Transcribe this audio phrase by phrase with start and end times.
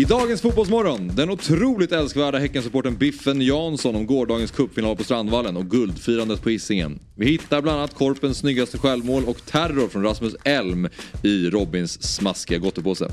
[0.00, 5.70] I dagens Fotbollsmorgon, den otroligt älskvärda Häckensupporten Biffen Jansson om gårdagens cupfinal på Strandvallen och
[5.70, 6.98] guldfirandet på Hisingen.
[7.14, 10.88] Vi hittar bland annat Korpens snyggaste självmål och terror från Rasmus Elm
[11.22, 13.08] i Robins smaskiga gottepåse.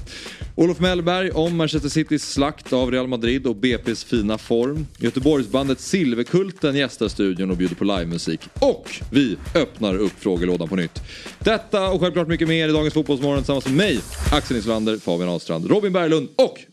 [0.55, 4.87] Olof Mellberg om Manchester Citys slakt av Real Madrid och BP's fina form.
[4.97, 8.39] Göteborgsbandet Silverkulten gästar studion och bjuder på livemusik.
[8.59, 11.01] Och vi öppnar upp frågelådan på nytt.
[11.39, 13.99] Detta och självklart mycket mer i dagens Fotbollsmorgon tillsammans med mig,
[14.31, 16.59] Axel Nislander, Fabian Ahlstrand, Robin Berglund och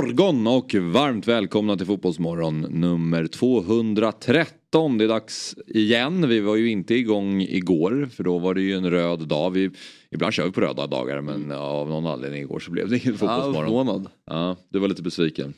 [0.00, 4.98] Morgon och varmt välkomna till Fotbollsmorgon nummer 213.
[4.98, 6.28] Det är dags igen.
[6.28, 9.50] Vi var ju inte igång igår för då var det ju en röd dag.
[9.50, 9.70] Vi,
[10.10, 13.18] ibland kör vi på röda dagar men av någon anledning igår så blev det ingen
[13.18, 13.64] Fotbollsmorgon.
[13.64, 14.06] förvånad.
[14.26, 15.54] Ja, du var lite besviken.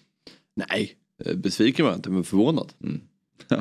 [0.54, 0.92] Nej,
[1.24, 2.72] eh, besviken var jag inte men förvånad.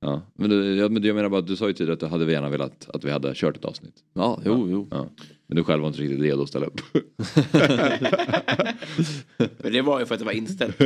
[0.00, 2.32] ja, men, jag, men jag menar bara att du sa ju tidigare att du hade
[2.32, 3.94] gärna velat att vi hade kört ett avsnitt.
[4.14, 4.88] Ja, jo, jo.
[4.90, 5.08] Ja.
[5.50, 6.80] Men du själv var inte riktigt redo att ställa upp.
[9.58, 10.78] Men det var ju för att det var inställt.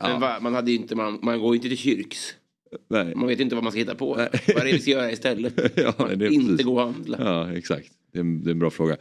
[0.00, 2.34] Man va- man, hade inte, man, man går ju inte till kyrks.
[2.88, 3.14] Nej.
[3.14, 4.14] Man vet ju inte vad man ska hitta på.
[4.14, 5.54] Vad är det vi ska göra istället?
[5.76, 6.66] Ja, är inte precis.
[6.66, 7.18] gå och handla.
[7.20, 7.88] Ja, exakt.
[8.12, 8.96] Det är, en, det är en bra fråga.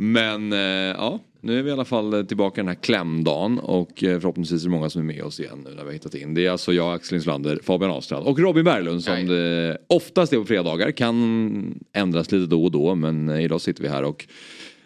[0.00, 4.04] Men eh, ja, nu är vi i alla fall eh, tillbaka den här klämdagen och
[4.04, 6.14] eh, förhoppningsvis är det många som är med oss igen nu när vi har hittat
[6.14, 6.34] in.
[6.34, 9.24] Det är alltså jag, Axel Inslander, Fabian Ahlstrand och Robin Berglund som Nej.
[9.24, 10.90] det oftast är på fredagar.
[10.90, 14.26] Kan ändras lite då och då men idag sitter vi här och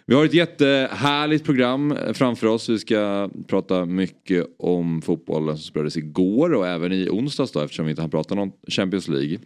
[0.06, 2.68] vi har ett jättehärligt program framför oss.
[2.68, 7.84] Vi ska prata mycket om fotbollen som spelades igår och även i onsdags då eftersom
[7.84, 9.38] vi inte har pratat om Champions League.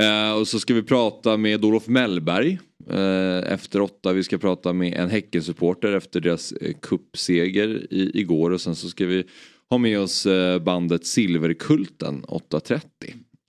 [0.00, 2.58] Eh, och så ska vi prata med Olof Mellberg
[2.90, 4.12] eh, efter åtta.
[4.12, 8.50] Vi ska prata med en Häckensupporter efter deras eh, cupseger i, igår.
[8.50, 9.24] Och sen så ska vi
[9.70, 10.26] ha med oss
[10.64, 12.80] bandet Silverkulten 8.30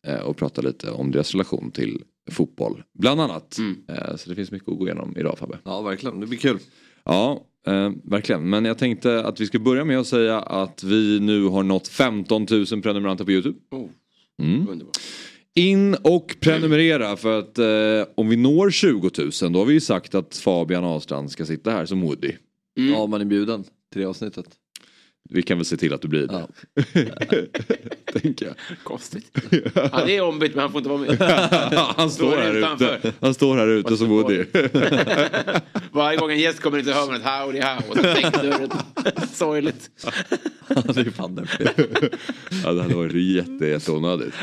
[0.07, 2.83] eh, och prata lite om deras relation till fotboll.
[2.99, 3.57] Bland annat.
[3.89, 5.57] Eh, så det finns mycket att gå igenom idag Fabbe.
[5.63, 6.19] Ja, verkligen.
[6.19, 6.59] Det blir kul.
[7.03, 8.49] Ja, eh, verkligen.
[8.49, 11.87] Men jag tänkte att vi ska börja med att säga att vi nu har nått
[11.87, 13.57] 15 000 prenumeranter på Youtube.
[13.71, 13.89] Oh,
[14.41, 14.81] Mm.
[15.57, 19.09] In och prenumerera för att eh, om vi når 20
[19.41, 22.31] 000 då har vi ju sagt att Fabian Ahlstrand ska sitta här som Woody.
[22.77, 22.93] Mm.
[22.93, 24.45] Ja, man är bjuden till det avsnittet.
[25.29, 26.33] Vi kan väl se till att du blir det.
[26.33, 26.47] Ja.
[28.21, 28.55] Tänker jag.
[28.83, 29.31] Konstigt.
[29.91, 31.21] Han är ombytt men han får inte vara med.
[31.97, 32.97] Han står här utanför.
[32.97, 33.13] ute.
[33.21, 34.45] Han står här ute som Woody.
[35.91, 38.69] Varje gång en gäst kommer inte hör man ett howdy how och så stängs dörren.
[39.33, 39.89] Sorgligt.
[40.67, 41.47] Ja, det är fan det.
[42.63, 44.35] ja, det hade varit jätte, jätteonödigt.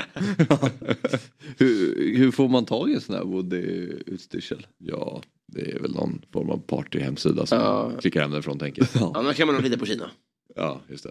[1.58, 4.66] hur, hur får man tag i en sån här Woody-utstyrsel?
[4.78, 5.22] Ja,
[5.52, 7.92] det är väl någon form av partyhemsida som Ja.
[8.00, 9.12] klickar hem därifrån tänker jag.
[9.16, 10.10] Annars kan man nog lita på Kina.
[10.54, 11.10] Ja, just det.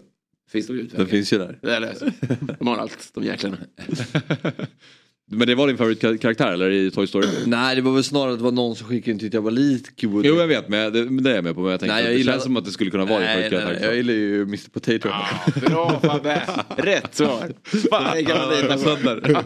[0.52, 1.04] Finns det Den utvägar?
[1.06, 1.58] finns ju där.
[1.62, 2.12] Löser
[2.58, 3.56] De har allt, de jäklarna.
[5.30, 7.26] Men det var din favoritkaraktär eller i Toy Story?
[7.46, 9.50] Nej, det var väl snarare att det var någon som skickade in tyckte jag var
[9.50, 10.28] lik Woody.
[10.28, 12.02] Jo jag vet men det, men det är jag med på men jag tänkte Nej,
[12.04, 13.50] jag att det gillar- känns som att det skulle kunna vara din nej, nej, nej,
[13.50, 13.86] favoritkaraktär.
[13.86, 15.08] jag gillar ju Mr Potato.
[15.08, 15.26] Ja,
[15.70, 16.42] bra Fabbe!
[16.76, 17.52] Rätt svar.
[17.90, 19.42] Fan, det kan man lita på.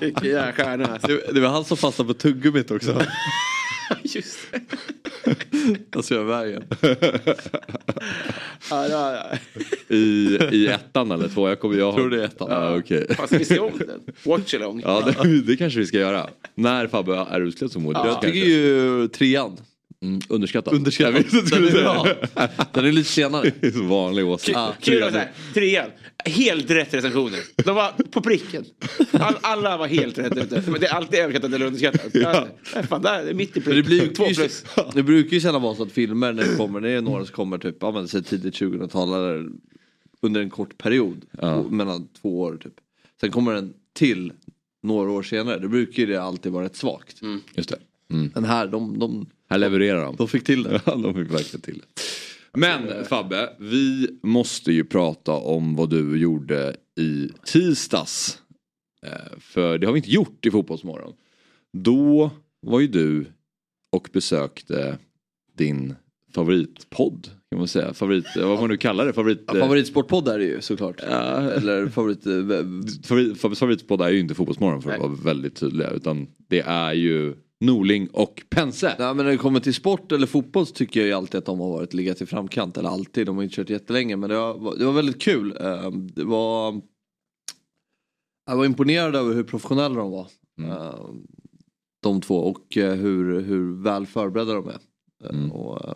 [0.00, 0.86] Vilken jävla stjärna.
[0.86, 1.20] alltså.
[1.34, 2.92] Det var han som fastnade på tuggummit också.
[4.02, 4.60] Just det.
[5.96, 6.64] Alltså jag vägen.
[8.70, 9.38] Ja, ja, ja.
[9.96, 11.48] I, I ettan eller två?
[11.48, 12.48] Jag, kommer, jag Tror det är ettan.
[12.50, 13.06] Ja, okej.
[13.14, 14.00] Fan, ska vi se om den?
[14.24, 14.82] Watch along.
[14.84, 16.28] Ja det, det kanske vi ska göra.
[16.54, 18.00] När Fabbe är utklädd som Woody.
[18.04, 19.56] Jag tycker ju trean.
[20.02, 20.74] Mm, underskattad.
[20.74, 21.24] Underskattad.
[21.30, 22.06] Du skulle Den är bra.
[22.72, 23.52] Den är lite senare.
[23.60, 23.66] det.
[23.66, 24.50] är så vanlig åsikt.
[24.54, 24.68] Ja.
[24.68, 25.28] Att säga.
[25.54, 25.90] Trean.
[26.24, 27.40] Helt rätt recensioner.
[27.64, 28.64] De var på pricken.
[29.12, 30.62] All, alla var helt rätt ute.
[30.66, 32.10] Men det är alltid överskattat eller underskattat.
[32.14, 32.46] Ja.
[32.88, 34.64] Fan, där, det är mitt i Men det, blir ju, Två plus.
[34.94, 37.34] det brukar ju sällan vara så att filmer när det kommer, det är några som
[37.34, 39.48] kommer typ, ja men säg tidigt 2000-tal eller
[40.20, 41.24] under en kort period.
[41.40, 41.62] Ja.
[41.62, 42.74] två- Mellan två år typ.
[43.20, 44.32] Sen kommer den till
[44.82, 45.58] några år senare.
[45.58, 47.16] Det brukar ju det alltid vara rätt svagt.
[47.54, 47.78] Just det.
[48.12, 48.30] Mm.
[48.34, 50.16] Men här, de, de, Här levererar de.
[50.16, 50.80] de fick till det.
[50.86, 52.02] Ja, de fick verkligen till det.
[52.58, 58.38] Men Fabbe, vi måste ju prata om vad du gjorde i tisdags.
[59.06, 61.12] Eh, För det har vi inte gjort i Fotbollsmorgon.
[61.72, 62.30] Då
[62.66, 63.26] var ju du
[63.96, 64.98] och besökte
[65.56, 65.94] din
[66.34, 67.28] favoritpodd.
[67.50, 67.94] Kan man säga.
[67.94, 69.12] Favorit, vad man nu kallar det.
[69.12, 71.00] Favorit, Ja, favoritsportpodd är det ju såklart.
[71.10, 71.40] Ja.
[71.50, 72.26] Eller favorit...
[72.26, 72.32] eh,
[73.04, 75.08] favorit, favoritpodd är ju inte Fotbollsmorgon för att Nej.
[75.08, 75.90] vara väldigt tydliga.
[75.90, 78.96] Utan det är ju Norling och Pense.
[78.98, 81.44] Nej, men när det kommer till sport eller fotboll så tycker jag ju alltid att
[81.46, 82.76] de har varit legat i framkant.
[82.76, 84.16] Eller alltid, de har inte kört jättelänge.
[84.16, 85.56] Men det var, det var väldigt kul.
[85.60, 86.80] Eh, Det var...
[88.46, 90.26] Jag var imponerad över hur professionella de var.
[90.62, 91.10] Eh,
[92.02, 94.72] De två och eh, hur, hur väl förberedda de är.
[94.72, 95.52] Eh, Mm.
[95.52, 95.94] Och,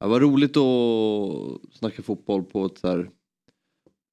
[0.00, 3.10] det var roligt att snacka fotboll på ett så här...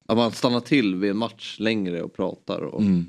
[0.08, 3.04] Att man stannar till vid en match längre och pratar och Mm.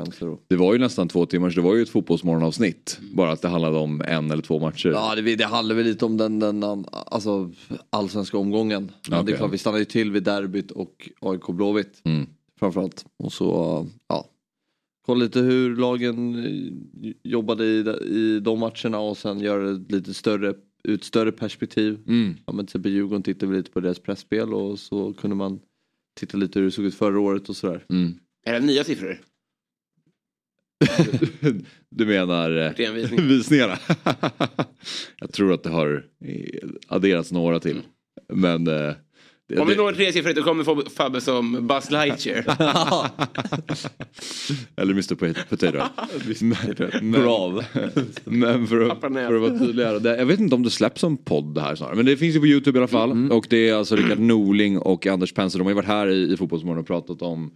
[0.00, 0.28] Sekvenser.
[0.28, 0.44] Och...
[0.48, 2.98] Det var ju nästan två timmar så det var ju ett fotbollsmorgonavsnitt.
[3.12, 4.88] Bara att det handlade om en eller två matcher.
[4.88, 7.50] Ja det, det handlar väl lite om den, den alltså,
[7.90, 8.92] allsvenska omgången.
[9.08, 9.34] Men det Okej.
[9.34, 12.00] är klart vi stannade ju till vid derbyt och AIK Blåvitt.
[12.04, 12.26] Mm.
[12.58, 13.04] Framförallt.
[13.16, 14.26] Och så ja.
[15.06, 20.14] Kolla lite hur lagen eh, jobbade i, i de matcherna och sen göra det lite
[20.14, 20.54] större,
[20.84, 21.98] ut större perspektiv.
[22.06, 22.36] Mm.
[22.46, 25.60] Ja, men till exempel Djurgården tittade vi lite på deras pressspel och så kunde man
[26.20, 27.84] titta lite hur det såg ut förra året och sådär.
[27.88, 28.14] Mm.
[28.46, 29.20] Är det nya siffror?
[31.90, 33.28] Du menar eh, Renvisning.
[33.28, 33.78] visningarna?
[35.20, 37.80] Jag tror att det har eh, adderats några till.
[38.32, 38.66] Men...
[38.66, 38.92] Eh,
[39.48, 42.38] det, Om vi det, når tre siffror då kommer få Fabbe som Buzz Lightyear.
[44.76, 45.82] eller Mr Potato.
[47.02, 47.64] men, Brav.
[48.24, 50.18] men för, att, för att vara tydligare.
[50.18, 51.96] Jag vet inte om det släpps som podd det här snarare.
[51.96, 53.32] Men det finns ju på Youtube i alla fall.
[53.32, 55.58] Och det är alltså Rickard Norling och Anders Pense.
[55.58, 57.50] De har ju varit här i, i Fotbollsmorgon och pratat om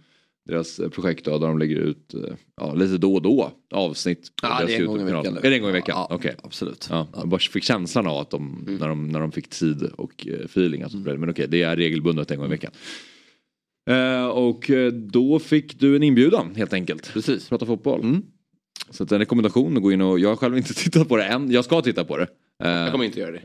[0.45, 2.19] deras eh, projekt då, där de lägger ut eh,
[2.57, 4.31] ja, lite då och då avsnitt.
[4.41, 5.37] på Ja, det är en gång i veckan.
[5.37, 5.95] Är det en gång i veckan?
[5.97, 6.35] Ja, Okej.
[6.43, 6.87] absolut.
[6.89, 8.75] Ja, jag bara fick känslan av att de, Mm.
[8.79, 10.81] när, de, när de fick tid och eh, feeling.
[10.81, 12.71] Alltså, Men okej, det är regelbundet en gång i veckan.
[13.89, 17.13] Eh, och då fick du en inbjudan helt enkelt.
[17.13, 17.49] Precis.
[17.49, 17.99] Prata fotboll.
[18.01, 18.21] Mm.
[18.89, 21.23] Så att en rekommendation att gå in och, jag har själv inte tittat på det
[21.23, 21.51] än.
[21.51, 22.27] Jag ska titta på det.
[22.63, 23.41] Eh, Jag kommer inte göra det.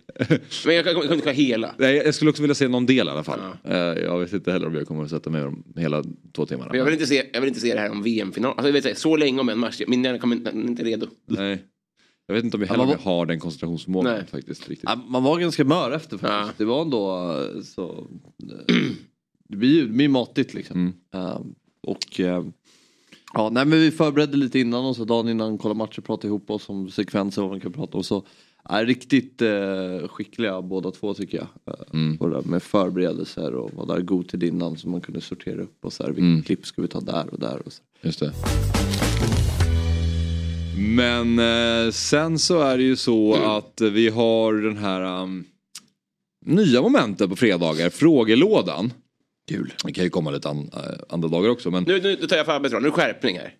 [0.67, 1.75] Men jag kommer inte kolla hela.
[1.79, 3.41] nej, jag skulle också vilja se någon del i alla fall.
[3.65, 6.69] Eh, jag vet inte heller om jag kommer att sätta mig om hela två timmarna.
[6.71, 8.51] Men jag vill inte se, jag vill inte se det här om VM-final.
[8.51, 9.81] Alltså, jag vet, inte, så länge om en match.
[9.87, 11.07] Min hjärna kommer inte, inte redo.
[11.27, 11.65] Nej.
[12.27, 14.27] Jag vet inte om jag Ja, heller om jag har den koncentrationsförmågan Nej.
[14.27, 14.69] faktiskt.
[14.69, 14.89] Riktigt.
[14.91, 16.31] Ja, man var ganska mör efter faktiskt.
[16.33, 16.51] Ja.
[16.57, 18.07] Det var ändå eh, så...
[18.69, 18.75] eh,
[19.49, 20.77] Det blir ju det blir matigt liksom.
[21.13, 21.27] Mm.
[21.27, 21.41] Eh,
[21.83, 22.45] och eh,
[23.35, 26.51] ja, nej men vi förberedde lite innan och så dagen innan kolla matcher pratade ihop
[26.51, 28.05] oss om sekvenser och vad man kan prata om.
[28.05, 28.27] Så
[28.65, 31.47] är riktigt eh, skickliga båda två tycker jag.
[31.75, 32.17] Eh, Mm.
[32.19, 35.93] där med förberedelser och var där god tid innan så man kunde sortera upp och
[35.93, 36.43] så här, vilka Mm.
[36.43, 37.63] klipp ska vi ta där och där.
[37.67, 37.83] Och så.
[38.03, 38.33] Just det.
[40.77, 45.45] Men eh, sen så är det ju så att vi har den här um,
[46.47, 48.93] nya momentet på fredagar, frågelådan.
[49.49, 49.73] Kul.
[49.85, 52.37] Det kan ju komma lite an, eh, andra dagar också men Nu, nu, nu tar
[52.37, 52.83] jag Fabbes roll.
[52.83, 53.55] Nu är det skärpning här.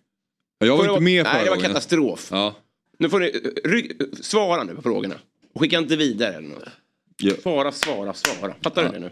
[0.59, 1.67] jag var Får inte det- med Nej, förra det var gången.
[1.69, 2.27] katastrof.
[2.31, 2.55] Ja.
[3.01, 3.25] Nu får ni
[3.65, 5.15] eh, rygg, svara nu på frågorna.
[5.59, 6.63] Skicka inte vidare eller något.
[7.17, 7.33] Ja.
[7.43, 8.53] Svara, svara, svara.
[8.63, 9.11] Fattar du det nu?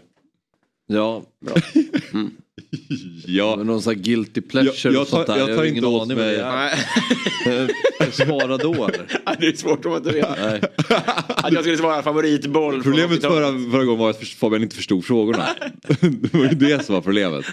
[0.86, 1.22] Ja,
[3.26, 3.54] Ja.
[3.56, 5.40] men någon sån här guilty pleasure Jag- jag och sånt tar- där.
[5.40, 6.74] jag tar har inte ingen aning det är.
[7.46, 7.68] Nej,
[8.12, 9.06] Svara då eller?
[9.40, 10.28] det är svårt om man inte vet.
[10.40, 10.60] Nej.
[11.28, 12.82] Att jag skulle svara favoritboll.
[12.82, 13.36] Problemet 80-talet.
[13.36, 15.46] förra, förra gången var att Fabian inte förstod frågorna.
[16.00, 17.44] det var ju det som var problemet.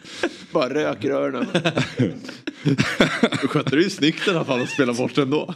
[0.51, 1.45] Bara rök i öronen.
[3.41, 5.53] Du skötte det ju snyggt i alla fall att spela bort ändå.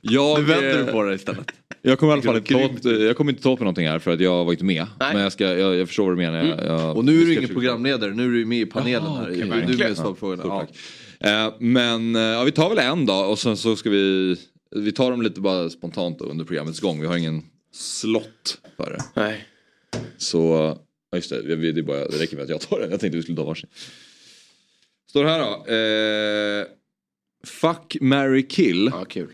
[0.00, 1.50] Jag, Nu vänder eh, du på det istället.
[1.82, 3.98] Jag kommer i alla fall inte ta, åt- jag kommer inte ta upp någonting här
[3.98, 4.86] för att jag var inte med.
[5.00, 5.14] Nej.
[5.14, 6.44] Men jag, ska, jag, jag förstår vad du menar.
[6.44, 9.04] Jag, jag, Och nu är du ingen programledare, nu är du ju med i panelen
[9.04, 9.28] Jaha, här.
[9.30, 10.42] okej, du är med på frågorna.
[10.42, 10.76] Stort
[11.18, 11.46] Ja.
[11.46, 14.36] Eh, men eh, ja, vi tar väl en dag och sen så ska vi
[14.70, 17.00] Vi tar dem lite bara spontant då, under programmets gång.
[17.00, 17.42] Vi har ingen
[17.72, 19.20] slott för det.
[19.22, 19.44] Nej.
[20.16, 20.38] Så
[21.10, 22.90] ja, just det, det, är bara, det räcker med att jag tar den.
[22.90, 23.68] Jag tänkte vi skulle ta varsin.
[25.10, 25.72] Står det här då.
[25.74, 26.66] Eh,
[27.46, 28.90] fuck, marry, kill.
[28.92, 29.28] Ja, kul.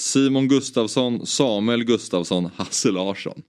[0.00, 3.42] Simon Gustafsson, Samuel Gustafsson, Hasse Larsson.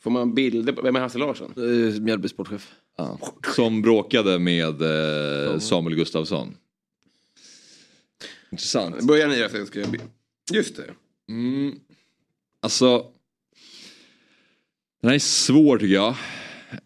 [0.00, 1.52] Får man bilder på, vem är Hasse Larsson?
[1.56, 2.72] Eh, Mjällby sportchef.
[2.96, 3.18] Ja.
[3.56, 6.56] Som bråkade med eh, Samuel Gustafsson.
[8.50, 9.02] Intressant.
[9.02, 9.90] Börja ni sen ska jag...
[9.90, 9.98] be-
[10.52, 10.94] Just det.
[11.28, 11.80] Mm.
[12.60, 12.98] Alltså.
[15.00, 16.14] Den här är svår tycker jag.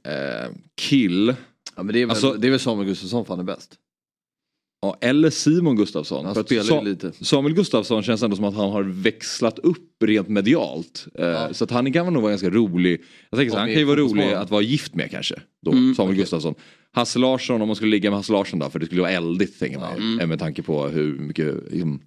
[0.02, 1.34] Eh, kill.
[1.76, 3.78] Ja, men det, är väl, Alltså- det är väl Samuel Gustafsson fan är bäst.
[4.82, 6.24] Ja, eller Simon Gustafsson.
[6.26, 7.12] Han spelar Sa- lite.
[7.24, 11.06] Samuel Gustafsson känns ändå som att han har växlat upp rent medialt.
[11.14, 13.02] Eh, Så att han kan nog vara ganska rolig.
[13.30, 15.34] Jag tänker så, Ja, han kan ju vara rolig att vara gift med kanske.
[15.62, 16.22] Då, Mm, Samuel okej.
[16.22, 16.54] Gustafsson.
[16.92, 19.58] Hasse Larsson, om man skulle ligga med Hasse Larsson då, för det skulle vara eldigt
[19.58, 19.96] tänker man.
[19.96, 20.20] Mm.
[20.20, 22.00] Eh, Med tanke på hur mycket liksom,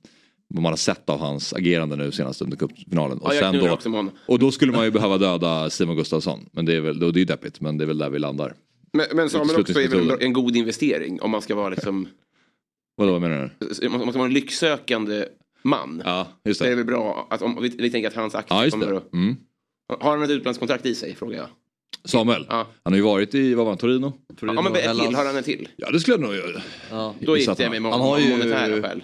[0.47, 3.17] vad man har sett av hans agerande nu senast under cupfinalen.
[3.17, 6.49] Och, Ja, då, och då skulle man ju behöva döda Simon Gustafsson.
[6.51, 8.19] Men det är väl, då, det är ju deppigt, men det är väl där vi
[8.19, 8.53] landar.
[8.93, 10.25] Men, men Samuel också är väl Slutningsmetoder.
[10.25, 12.07] en god investering om man ska vara liksom...
[12.95, 13.89] Vadå, vad menar du?
[13.89, 15.25] Man ska vara en lycksökande
[15.63, 16.01] man.
[16.05, 16.75] Ja, just Det är det.
[16.75, 18.97] väl bra att om vi, vi tänker att hans aktier Ja, just kommer det.
[18.97, 19.13] att...
[19.13, 19.35] Mm.
[19.99, 21.47] Har han ett utlandskontrakt i sig, frågar jag.
[22.05, 22.67] Samuel, Ja.
[22.83, 24.13] han har ju varit i, vad var han, Torino?
[24.41, 25.69] Ja, men ett till, har han en till?
[25.75, 26.61] Ja, det skulle jag nog göra.
[26.91, 27.15] Ja.
[27.19, 29.03] Då jag mig med Han har ju- monetära skäl.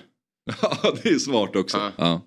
[0.61, 1.77] Ja, det är smart också.
[1.77, 1.91] Ja.
[1.97, 2.21] Ja.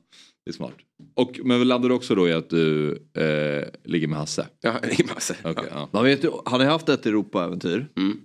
[0.44, 0.74] Det är smart.
[1.14, 4.46] Och, men landar du också då i att du eh, ligger med Hasse?
[4.60, 5.36] Ja, det är massor.
[5.44, 5.88] Okej, ja.
[5.92, 7.88] Man vet ju, han har ju haft ett Europa-äventyr.
[7.96, 8.16] Mm.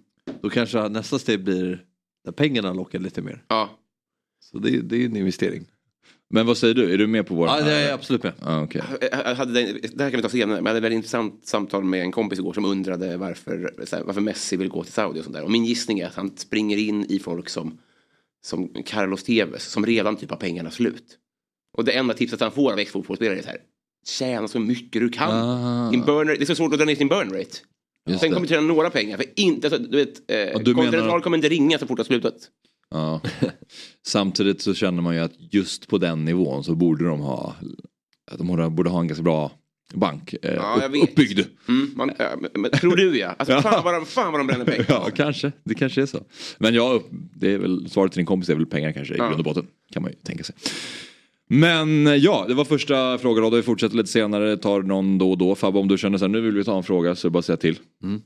[0.42, 1.84] Då kanske nästa steg blir
[2.28, 3.44] när pengarna lockar lite mer.
[3.48, 3.70] Ja.
[4.40, 5.66] Så det, det är en investering.
[6.30, 7.48] Men vad säger du, är du med på vår?
[7.48, 8.34] Ja, det är jag absolut med.
[8.42, 8.82] Ja, okej.
[9.12, 11.84] Jag hade, det här kan vi ta senare, men jag hade ett väldigt intressant samtal
[11.84, 13.74] med en kompis igår som undrade varför,
[14.06, 15.44] varför Messi vill gå till Saudi och sånt där.
[15.44, 17.78] Och min gissning är att han springer in i folk som,
[18.46, 21.18] som Carlos Tevez som redan typ har pengarna slut.
[21.78, 23.62] Och det enda tipset han får av ex-fotbollsspelare är så här,
[24.08, 25.32] tjäna så mycket du kan.
[25.32, 25.92] Ah.
[25.92, 27.58] Din burn rate, det är så svårt att dra ner sin burn rate.
[28.08, 28.36] Just Sen det.
[28.36, 31.50] kommer tjäna några pengar, för inte, alltså, du vet, eh, du menar- Continental kommer inte
[31.50, 32.34] ringa så fort det har slutat.
[32.90, 33.22] Ja.
[34.08, 37.56] Samtidigt så känner man ju att just på den nivån så borde de ha,
[38.38, 39.52] de borde- ha en ganska bra
[39.94, 41.40] bank eh, Ja, upp, uppbyggd.
[41.68, 43.36] Mm, man, ja, men, tror du ja.
[43.40, 44.86] Alltså, fan, vad de, fan vad de bränner pengar.
[44.90, 45.52] Ja, kanske.
[45.64, 46.24] Det kanske är så.
[46.58, 47.02] Men ja,
[47.36, 49.26] det är väl, svaret till din kompis är väl pengar kanske i Ja.
[49.28, 49.68] grund och botten.
[49.94, 50.56] Kan man ju tänka sig.
[51.50, 55.32] Men eh, ja, det var första frågan och vi fortsätter lite senare, tar någon då
[55.32, 55.56] och då.
[55.56, 57.58] Fabbe om du känner så här, nu vill vi ta en fråga så bara säga
[57.58, 57.80] till.
[58.04, 58.22] Mm.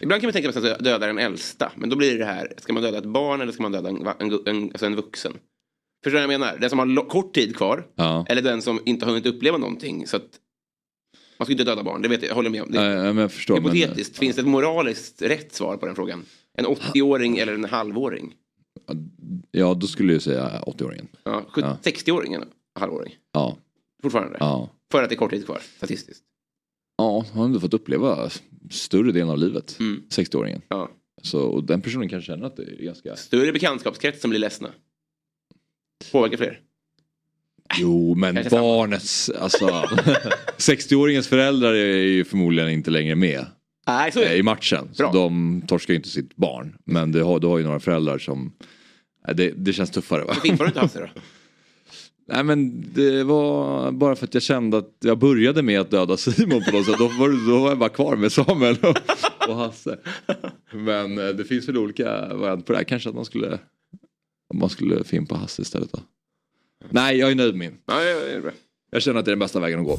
[0.00, 1.72] Ibland kan man tänka sig att döda den äldsta.
[1.76, 4.06] Men då blir det här, ska man döda ett barn eller ska man döda en,
[4.18, 5.32] en, en, alltså en vuxen?
[6.04, 6.58] Förstår du vad jag menar?
[6.58, 7.86] Den som har kort tid kvar.
[7.94, 8.26] Ja.
[8.28, 10.06] Eller den som inte har hunnit uppleva någonting.
[10.06, 10.28] Så att
[11.38, 12.70] man ska inte döda barn, det vet jag, jag håller med om.
[12.70, 13.60] Det Nej, men jag förstår.
[13.60, 16.24] Men, hypotetiskt, finns det ett moraliskt rätt svar på den frågan?
[16.58, 18.34] En 80-åring eller en halvåring?
[19.50, 21.06] Ja, då skulle jag säga 80-åringen.
[21.24, 21.78] Ja, sjut- Ja.
[21.82, 23.14] 60-åring eller halvåring?
[23.32, 23.56] Ja.
[24.02, 24.36] Fortfarande?
[24.40, 24.70] Ja.
[24.92, 26.22] För att det är kort tid kvar, statistiskt.
[26.98, 28.30] Ja, han har ändå fått uppleva
[28.70, 29.76] större delen av livet.
[29.80, 30.02] Mm.
[30.10, 30.60] 60-åringen.
[30.68, 30.90] Ja.
[31.22, 33.16] Så och den personen kan känna att det är ganska...
[33.16, 34.70] Större bekantskapskrets som blir ledsna.
[36.12, 36.60] Påverkar fler.
[37.78, 38.62] Jo, men Kanske samma.
[38.62, 39.66] barnets, alltså
[40.58, 43.46] 60-åringens föräldrar är ju förmodligen inte längre med
[43.88, 44.88] Nej, så i matchen.
[44.92, 46.76] Så de torskar ju inte sitt barn.
[46.84, 48.52] Men du har, du har ju några föräldrar som,
[49.34, 50.34] det, det känns tuffare va?
[50.44, 51.20] Varför du inte Hasse då?
[52.32, 56.16] Nej men det var bara för att jag kände att jag började med att döda
[56.16, 56.98] Simon på något sätt.
[56.98, 58.98] Då var, då var jag bara kvar med Samuel och,
[59.48, 59.98] och Hasse.
[60.72, 62.84] Men eh, det finns väl olika varianter på det här.
[62.84, 63.58] Kanske att man skulle,
[64.54, 66.00] man skulle fimpa Hasse istället då.
[66.90, 67.78] Nej, jag är nöjd med min.
[67.86, 68.50] Ja, ja, ja, det är bra.
[68.90, 69.98] Jag känner att det är den bästa vägen att gå.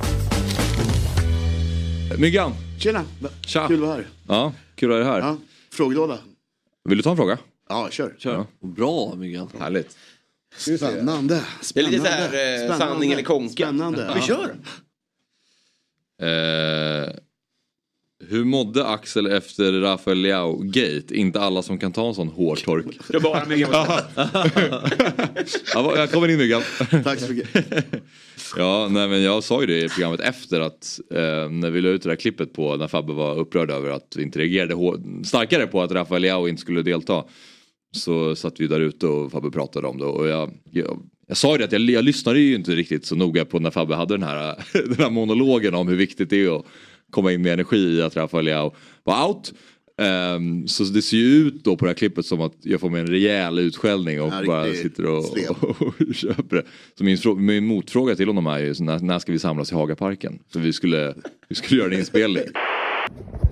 [2.17, 3.05] Myggan, Tjena!
[3.41, 3.67] Tja.
[3.67, 4.07] Kul att vara här.
[4.27, 5.29] ja, kul att ha dig här.
[5.29, 5.37] Ja,
[5.71, 6.17] frågelåda.
[6.83, 7.37] Vill du ta en fråga?
[7.69, 8.15] Ja, kör.
[8.19, 8.45] Ja.
[8.61, 9.49] Bra Myggan.
[9.59, 9.97] Härligt.
[10.57, 11.43] Spännande.
[11.73, 12.77] Det är lite så här, eh, Spännande.
[12.85, 13.53] sanning eller konka.
[13.67, 14.11] Spännande.
[14.15, 14.55] Vi kör!
[16.21, 17.09] Eh,
[18.27, 21.15] hur mådde Axel efter Rafael Leao-gate?
[21.15, 22.85] Inte alla som kan ta en sån hårtork.
[23.13, 23.71] Är bara Myggan.
[25.73, 26.61] Ja, jag kommer in Myggan.
[27.03, 27.65] Tack så mycket.
[28.57, 31.89] Ja, nej, men jag sa ju det i programmet efter att eh, när vi la
[31.89, 34.75] ut det där klippet på när Fabbe var upprörd över att vi inte reagerade
[35.25, 37.23] starkare på att Rafael Leao inte skulle delta.
[37.91, 41.51] Så satt vi där ute och Fabbe pratade om det och jag, jag, jag sa
[41.51, 44.13] ju det att jag, jag lyssnade ju inte riktigt så noga på när Fabbe hade
[44.13, 46.65] den här, den här monologen om hur viktigt det är att
[47.09, 48.73] komma in med energi i att Rafael Leao
[49.03, 49.53] var out.
[49.99, 52.89] Ehm, så det ser ju ut då på det här klippet som att jag får
[52.89, 55.49] med en rejäl utskällning och bara sitter och, slev.
[55.61, 56.63] och köper det.
[56.97, 59.75] Så min, min motfråga till honom är ju så när, när ska vi samlas i
[59.75, 60.39] Hagaparken?
[60.53, 61.13] För vi skulle,
[61.47, 62.43] vi skulle göra en inspelning.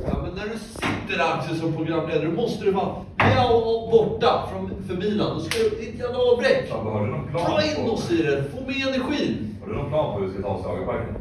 [0.10, 4.72] Ja, men när du sitter Axel som programledare, då måste du vara Leao borta från,
[4.88, 5.38] för Milan.
[5.38, 6.70] Då ska du, ditt jävla avbräck.
[6.70, 9.56] Har du någon plan Dra in oss i det, få med energin.
[9.62, 11.16] Har du någon plan på hur vi ska ta oss till Hagaparken?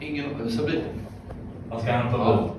[0.00, 0.80] Ingen Sabrin.
[1.70, 2.56] Han ska hämta ja.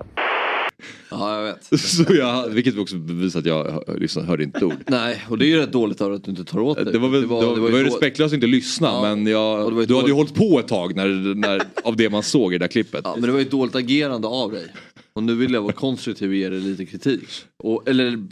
[1.11, 1.79] Ja jag vet.
[1.81, 4.73] Så jag, vilket också bevisar att jag hör- liksom, hörde inte ord.
[4.87, 6.85] Nej och det är ju rätt dåligt av att du inte tar åt dig.
[6.93, 9.01] Det var, väl, det var, det var, ju då- respektlöst att inte lyssna Ja.
[9.01, 11.95] men jag, det var ju du hade ju hållit på ett tag när, när, av
[11.95, 13.01] det man såg i det där klippet.
[13.03, 14.65] Ja, men det var ju ett dåligt agerande av dig.
[15.13, 17.27] Och nu vill jag vara konstruktiv och ge dig lite kritik.
[17.63, 18.27] Och, eller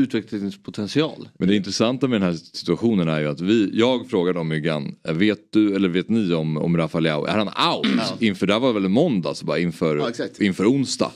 [0.00, 1.28] utvecklingspotential.
[1.38, 4.94] Men det intressanta med den här situationen är ju att vi, jag frågade om Myggan,
[5.08, 8.22] vet du eller vet ni om, om Rafael Leao, är han out?
[8.22, 10.40] Inför, det här var väl en måndag, så bara inför, Ja, exakt.
[10.40, 11.12] inför onsdag.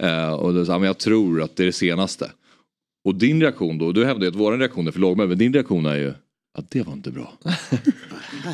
[0.00, 2.30] Eh, och då sa men jag tror att det är det senaste.
[3.04, 5.52] Och din reaktion då, du hävdar ju att vår reaktion är för låg, men din
[5.52, 6.12] reaktion är ju
[6.58, 7.32] att det var inte bra.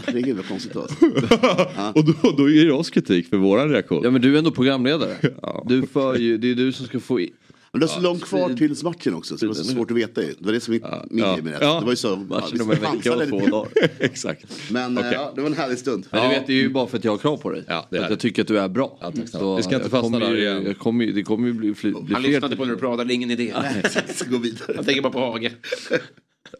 [0.06, 0.78] Herregud vad konstigt det
[1.94, 4.00] och då, då ger du oss kritik för våran reaktion.
[4.04, 5.16] Ja men du är ändå programledare.
[5.66, 7.32] Du för ju, det är du som ska få i,
[7.72, 9.96] Men det är så långt kvar tills matchen också så det var så svårt att
[9.96, 10.28] veta ju.
[10.38, 11.04] Det var det som Ja.
[11.10, 11.32] min Ja.
[11.34, 11.58] grej med det.
[11.64, 11.78] Ja.
[11.78, 12.16] Det var ju så.
[12.16, 13.68] matchen vi om en vecka och två dagar.
[13.98, 14.70] Exakt.
[14.70, 15.12] Men eh, Okej.
[15.14, 16.06] ja, det var en härlig stund.
[16.10, 17.64] Men du vet det är ju bara för att jag har krav på dig.
[17.68, 18.98] Ja, det är att jag tycker att du är bra.
[19.00, 19.28] Ja, tack.
[19.28, 20.62] Så Vi ska inte jag fastna kommer där igen.
[20.66, 22.20] Jag kommer, det kommer ju bli, bli Han fler.
[22.20, 23.52] lyssnade på när du pratade, det är ingen idé.
[23.54, 24.72] Jag gå vidare.
[24.76, 25.52] Han tänker bara på Hage.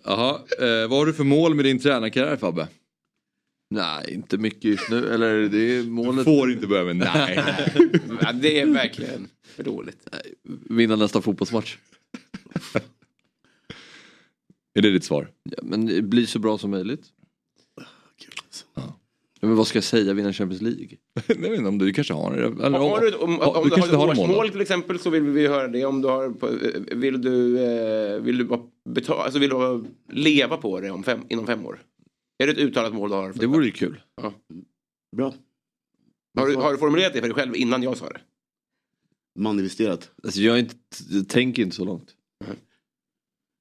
[0.05, 2.69] Jaha, eh, vad har du för mål med din tränarkarriär Fabbe?
[3.75, 5.15] Nej inte mycket just nu.
[5.15, 6.25] Eller det är målet.
[6.25, 7.41] Får inte börja med nej.
[8.23, 9.29] Ja, det är verkligen
[9.65, 10.09] för dåligt.
[10.71, 11.77] Vinna nästa fotbollsmatch.
[14.75, 15.31] är det ditt svar?
[15.43, 17.07] Ja, men bli så bra som möjligt.
[18.45, 18.67] Alltså.
[19.41, 20.89] Men vad ska jag säga, vinna Champions League?
[21.27, 23.75] Jag vet inte om du kanske har eller, om, Har du, om, ja, om, du
[23.75, 25.85] ett har ett årsmål till exempel så vill vi höra det.
[25.85, 30.81] Om du har, vill du, eh, vill du bara betala, alltså vill du leva på
[30.81, 31.83] det om fem, inom fem år?
[32.39, 33.33] Är det ett uttalat mål du har?
[33.33, 34.01] För Det vore ju kul.
[34.23, 34.33] Ja.
[35.17, 35.35] Bra.
[36.39, 38.21] Har, du, har du formulerat det för dig själv innan jag sa det?
[39.41, 40.11] Maninvesterat.
[40.25, 40.75] Alltså jag, är inte,
[41.11, 42.09] jag tänker inte så långt.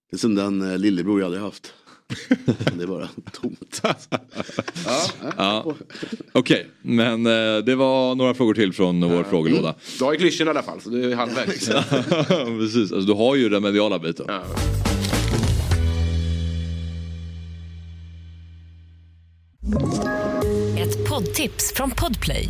[0.09, 1.73] Det är som den eh, lillebror jag aldrig haft.
[2.77, 3.81] det är bara tomt.
[5.37, 5.75] Ja.
[6.31, 9.75] Okej, men eh, det var några frågor till från vår frågelåda.
[9.97, 11.69] Du har ju klyschan i alla fall så du är halvvägs.
[12.59, 14.25] Precis, alltså, du har ju den mediala biten.
[14.27, 14.43] Ja.
[20.77, 22.49] Ett poddtips från Podplay.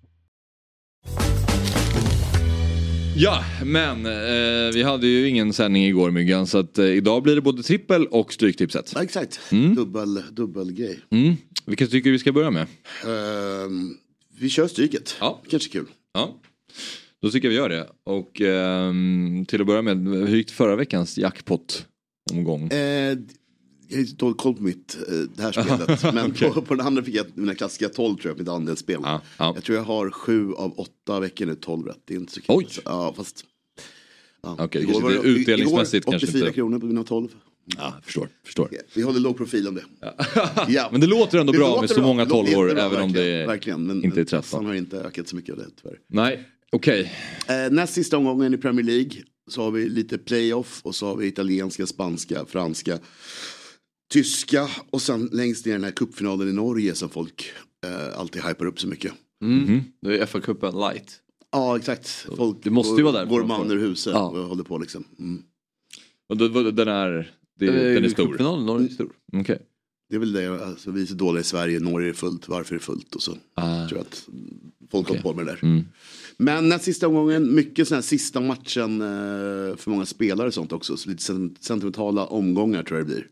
[3.15, 7.35] Ja, men eh, vi hade ju ingen sändning igår Myggan så att eh, idag blir
[7.35, 8.91] det både trippel och stryktipset.
[8.95, 9.39] Ja, exakt.
[9.51, 9.75] Mm.
[9.75, 10.99] Dubbel, dubbel grej.
[11.09, 11.35] Mm.
[11.65, 12.67] Vilka tycker du vi ska börja med?
[13.05, 13.97] Ehm,
[14.39, 15.15] vi kör stryket.
[15.19, 15.41] Ja.
[15.49, 15.85] Kanske kul.
[16.13, 16.35] Ja,
[17.21, 17.87] då tycker jag vi gör det.
[18.03, 22.69] Och ehm, till att börja med, hur gick förra veckans jackpot-omgång?
[23.91, 26.03] Jag har inte dålig koll på mitt eh, det här spelet.
[26.13, 26.51] men Okej.
[26.51, 28.99] på, på den andra fick jag mina klassiska 12 tror jag, mitt andelsspel.
[29.03, 29.51] Ja, ja.
[29.55, 31.97] Jag tror jag har sju av åtta veckor nu 12 rätt.
[32.05, 32.55] Det är inte så kul.
[32.55, 32.67] Oj.
[32.85, 33.45] Ja, fast...
[34.43, 34.55] Ja.
[34.59, 36.55] Okej, Igår var utdelningsmässigt igår kanske 84 inte.
[36.55, 37.27] kronor på mina 12.
[37.77, 38.29] Ja, förstår.
[38.45, 38.69] förstår.
[38.93, 39.83] Vi håller låg profil om det.
[40.67, 40.89] Ja.
[40.91, 42.07] Men det låter ändå Det bra låter med så bra.
[42.07, 43.85] många Det låter 12 år jättebra, även om det verkligen.
[43.85, 44.39] Men, inte är men 13.
[44.39, 45.97] kassan har inte ökat så mycket av det tyvärr.
[46.07, 47.13] Nej, okej.
[47.47, 49.11] Eh, näst sista omgången i Premier League
[49.49, 52.99] så har vi lite playoff och så har vi italienska, spanska, franska,
[54.11, 57.51] tyska och sen längst ner den här cupfinalen i Norge som folk
[57.85, 59.13] eh, alltid hypar upp så mycket.
[59.43, 59.81] Mm.
[60.01, 61.19] Det är FA-cupen light.
[61.51, 62.27] Ja exakt.
[62.37, 63.25] Folk Det måste ju vara där.
[63.25, 64.29] går man ur huset Ja.
[64.29, 65.03] och håller på liksom.
[65.19, 65.41] Mm.
[66.29, 68.25] Och då- då- Den är, det, den är stor.
[68.27, 69.09] Cupfinalen, Norge är stor.
[69.33, 69.59] Okej.
[70.09, 72.75] Det är väl det, alltså, vi är så dåliga i Sverige, Norge är fullt, varför
[72.75, 73.15] är det fullt?
[73.15, 73.87] Och så Ah.
[73.87, 74.27] tror jag att
[74.91, 75.59] folk håller på med det där.
[75.63, 75.83] Mm.
[76.37, 79.07] Men näst sista omgången, mycket sån här sista matchen eh,
[79.77, 80.97] för många spelare och sånt också.
[80.97, 83.27] Så lite sen- sentimentala omgångar tror jag det blir.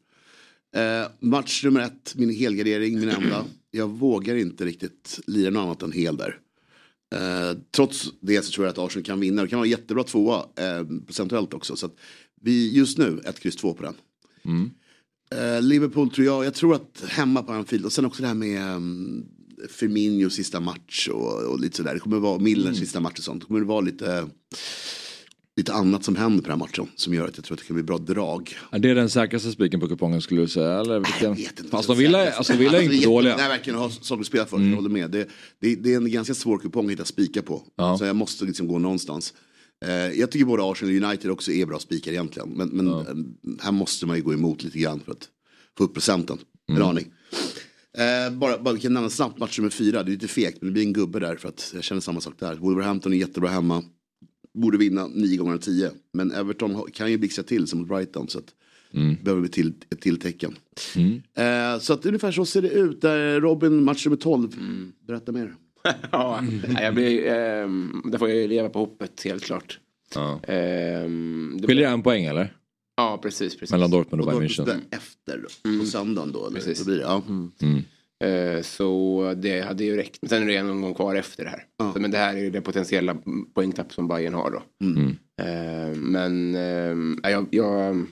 [0.76, 3.46] Eh, match nummer ett, min helgardering, min enda.
[3.72, 6.40] Jag vågar inte riktigt lira något annat än hel där.
[7.16, 9.42] Eh, trots det så tror jag att Arsenal kan vinna.
[9.42, 11.76] Det kan vara en jättebra tvåa eh, procentuellt också.
[11.76, 11.90] Så
[12.42, 13.94] vi just nu, ett kryss två på den.
[14.46, 14.72] Mm.
[15.36, 18.36] Eh, Liverpool tror jag, jag tror att hemma på Anfield och sen också det här
[18.36, 19.26] med um,
[19.70, 21.94] Firmino sista match och, och lite sådär.
[21.94, 23.42] Det kommer vara Millers sista match och sånt.
[23.42, 24.28] Det kommer vara lite,
[25.60, 27.66] lite annat som händer på den här matchen som gör att jag tror att det
[27.68, 28.58] kan bli bra drag.
[28.72, 30.80] Är det den säkraste spiken på kupongen skulle du säga?
[30.80, 31.30] Eller vilken?
[31.30, 31.72] Jag vet inte.
[31.72, 33.38] Fast de Villa är, alltså, Villa är inte dåliga.
[33.38, 34.58] Nej verkligen, har saker att spela för.
[34.58, 34.70] Mm.
[34.70, 35.12] Jag håller med.
[35.12, 35.30] Det,
[35.62, 37.62] det, det är en ganska svår kupong att hitta spika på.
[37.76, 37.98] Ja.
[37.98, 39.34] Så jag måste liksom gå någonstans.
[39.86, 42.50] Eh, jag tycker både Arsenal och United också är bra spikar egentligen.
[42.50, 43.04] Men, men eh,
[43.64, 45.28] här måste man ju gå emot lite grann för att
[45.78, 46.38] få upp procenten.
[46.68, 46.88] En Mm.
[46.88, 47.08] aning.
[47.98, 50.04] Eh, bara, bara vi kan nämna snabbt match nummer fyra.
[50.04, 52.22] Det är lite fegt men det blir en gubbe där för att jag känner samma
[52.22, 52.56] sak där.
[52.56, 53.84] Wolverhampton är jättebra hemma.
[54.62, 55.92] Borde vinna nio gånger av tio.
[56.14, 58.28] Men Everton kan ju blixtra till som mot Brighton.
[58.28, 58.46] Så att
[58.94, 59.16] Mm.
[59.24, 60.56] behöver vi till, ett till tecken.
[60.96, 61.22] Mm.
[61.74, 63.02] Eh, så att ungefär så ser det ut.
[63.02, 64.50] Där Robin, match nummer 12.
[65.08, 65.56] Berätta mer.
[66.12, 66.44] ja,
[66.82, 69.80] jag blir, ehm, där får jag ju leva på hoppet helt klart.
[70.16, 70.40] Ja.
[70.48, 72.54] Det- Skiljer det en poäng eller?
[72.98, 73.54] Ja, precis.
[73.56, 73.72] precis.
[73.72, 74.80] Mellan Dortmund och Och Bayern München?
[74.92, 75.46] efter
[75.80, 76.48] på söndagen då.
[76.48, 76.56] Eller?
[76.56, 76.80] Precis.
[76.80, 77.24] Då blir det, ja.
[78.24, 78.56] Mm.
[78.58, 80.18] Eh, Så det hade ju räckt.
[80.22, 81.66] Men sen är det en omgång kvar efter det här.
[81.78, 81.94] Ja.
[81.94, 83.18] Så, men det här är ju det potentiella
[83.54, 84.86] poängtapp som Bayern har då.
[84.86, 85.08] Mm.
[85.42, 88.06] Eh, Men eh, jag, jag,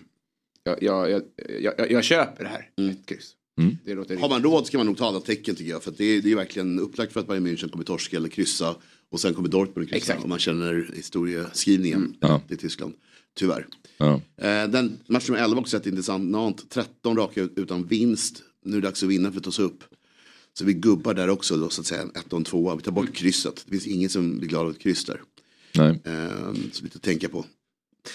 [0.63, 2.89] jag, jag, jag, jag, jag köper det här.
[2.91, 3.33] Ett kryss.
[3.61, 3.77] Mm.
[3.85, 5.83] Det låter Har man råd ska man nog ta alla tecken tycker jag.
[5.83, 8.29] För att det, är, det är verkligen upplagt för att Bayern München kommer torska eller
[8.29, 8.75] kryssa.
[9.11, 9.97] Och sen kommer Dortmund kryssa.
[9.97, 10.23] Exakt.
[10.23, 12.41] Om man känner historieskrivningen Ja.
[12.47, 12.93] till Tyskland.
[13.39, 13.67] Tyvärr.
[13.97, 14.21] Ja.
[14.67, 16.29] Den match nummer 11 också rätt intressant.
[16.31, 18.43] Nant 13 raka ut- utan vinst.
[18.65, 19.83] Nu är det dags att vinna för att ta sig upp.
[20.57, 22.01] Så vi gubbar där också då så att säga.
[22.01, 22.75] En ett och en tvåa.
[22.75, 23.63] Vi tar bort krysset.
[23.65, 25.21] Det finns ingen som blir glad av ett kryss där.
[25.75, 25.99] Nej.
[26.03, 27.45] Eh, så lite att tänka på.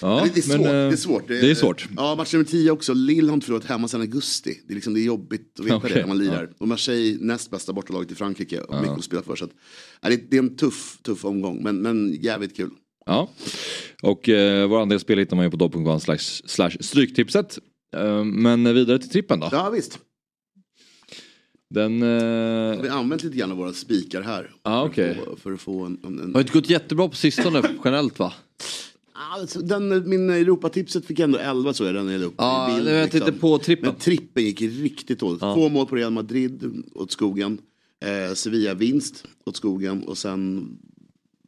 [0.01, 1.29] Ja, det, är svårt, men, eh, det är svårt.
[1.29, 1.89] Det är svårt.
[1.97, 2.95] Ja, match nummer 10 också.
[2.95, 4.61] Lille har inte förlorat hemma sedan augusti.
[4.67, 6.51] Det är, liksom, det är jobbigt att veta Okej, det när man lirar.
[6.59, 8.61] Och Marseille, näst bästa bortalaget i Frankrike.
[8.61, 9.37] Och mycket att spela för.
[9.37, 9.51] Så att,
[10.01, 11.63] ja, det, det är en tuff, tuff omgång.
[11.63, 12.71] Men, men jävligt kul.
[13.07, 13.31] Ja.
[14.03, 17.59] Och eh, vår andelsspel hittar man ju på dobb.com slash, slash stryktipset.
[17.97, 19.49] Eh, men vidare till trippen då.
[19.53, 19.99] Ja, visst.
[21.73, 22.03] Den...
[22.03, 24.51] eh, Vi har använt lite grann av våra spikar här.
[24.63, 25.15] Ah, okej.
[25.15, 25.99] För, att få- för att få en...
[26.05, 26.35] en, en...
[26.35, 28.33] Har inte gått jättebra på sistone generellt va?
[29.35, 32.89] Alltså, den, min Europatipset fick ändå 11 så är den är uppe Ja, i bild.
[32.97, 33.87] jag inte på trippen.
[33.89, 35.41] Men trippen gick riktigt dåligt.
[35.41, 37.59] Två mål på Real Madrid åt skogen.
[38.05, 40.69] Eh, Sevilla vinst åt skogen och sen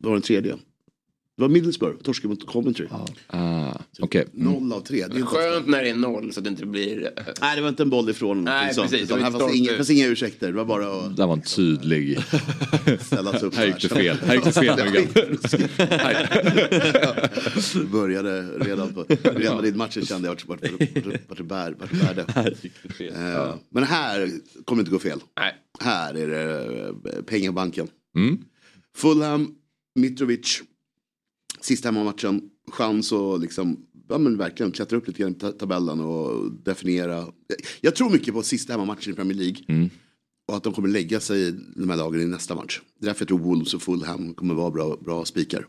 [0.00, 0.56] var den tredje.
[1.36, 2.86] Det var Middlesbrough, torskade mot Coventry.
[3.28, 4.26] Ah, okej.
[4.32, 5.06] Noll av tre.
[5.06, 7.10] Det är Skönt när det är noll så att det inte blir...
[7.40, 8.44] Nej det var inte en boll ifrån.
[8.44, 8.92] Nej, precis.
[8.92, 10.46] utan Det var här fanns inga, fanns inga ursäkter.
[10.46, 12.18] Det var bara att Den var tydlig.
[13.00, 13.54] ställa sig upp.
[13.56, 14.16] Här gick det fel.
[14.26, 15.06] Här gick det fel Myggan.
[17.92, 21.96] Började redan på Real Madrid-matchen kände jag vart vart- vart- vart det bär- vart det
[21.96, 22.24] bärde.
[22.34, 23.14] Här gick det fel.
[23.14, 24.30] Eh, Men här
[24.64, 25.20] kommer det inte gå fel.
[25.40, 25.52] Nej.
[25.80, 27.88] Här är det eh, pengabanken.
[28.16, 28.38] Mm.
[28.96, 29.54] Fulham,
[29.94, 30.62] Mitrovic,
[31.64, 36.00] sista hemmamatchen, chans att liksom, ja men verkligen klättra upp lite grann i ta- tabellen
[36.00, 37.26] och definiera.
[37.80, 39.56] Jag tror mycket på sista hemmamatchen i Premier League.
[39.68, 39.90] Mm.
[40.48, 42.80] Och att de kommer lägga sig de här lagen i nästa match.
[42.98, 45.66] Det är därför jag tror Wolves och Fulham kommer vara bra, bra spikar.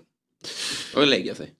[0.95, 1.53] Och lägga sig.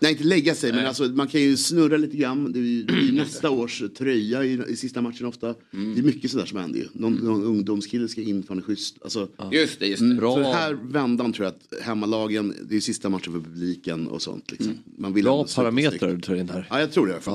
[0.00, 2.52] Nej, inte lägga sig, men alltså, man kan ju snurra lite grann.
[2.52, 5.54] Det är ju det är nästa års tröja i, i sista matchen ofta.
[5.70, 6.86] Det är mycket sådär som händer ju.
[6.92, 8.96] Någon, någon ungdomskille ska in för en schysst.
[9.02, 10.06] Alltså, Just det, just det.
[10.06, 10.34] Mm, Bra.
[10.34, 14.50] Så här vändan tror jag att hemmalagen, det är sista matchen för publiken och sånt.
[14.50, 14.78] Liksom.
[14.98, 16.66] Man vill Bra parametrar du tar in här.
[16.70, 17.34] Ja, jag tror det i alla fall.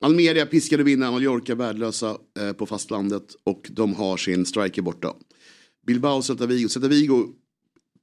[0.00, 0.06] Ja.
[0.06, 5.14] Almeria piskade vinna, Mallorca värdelösa eh, på fastlandet och de har sin striker borta.
[5.86, 6.68] Bilbao, Celta Vigo.
[6.68, 7.28] Celta Vigo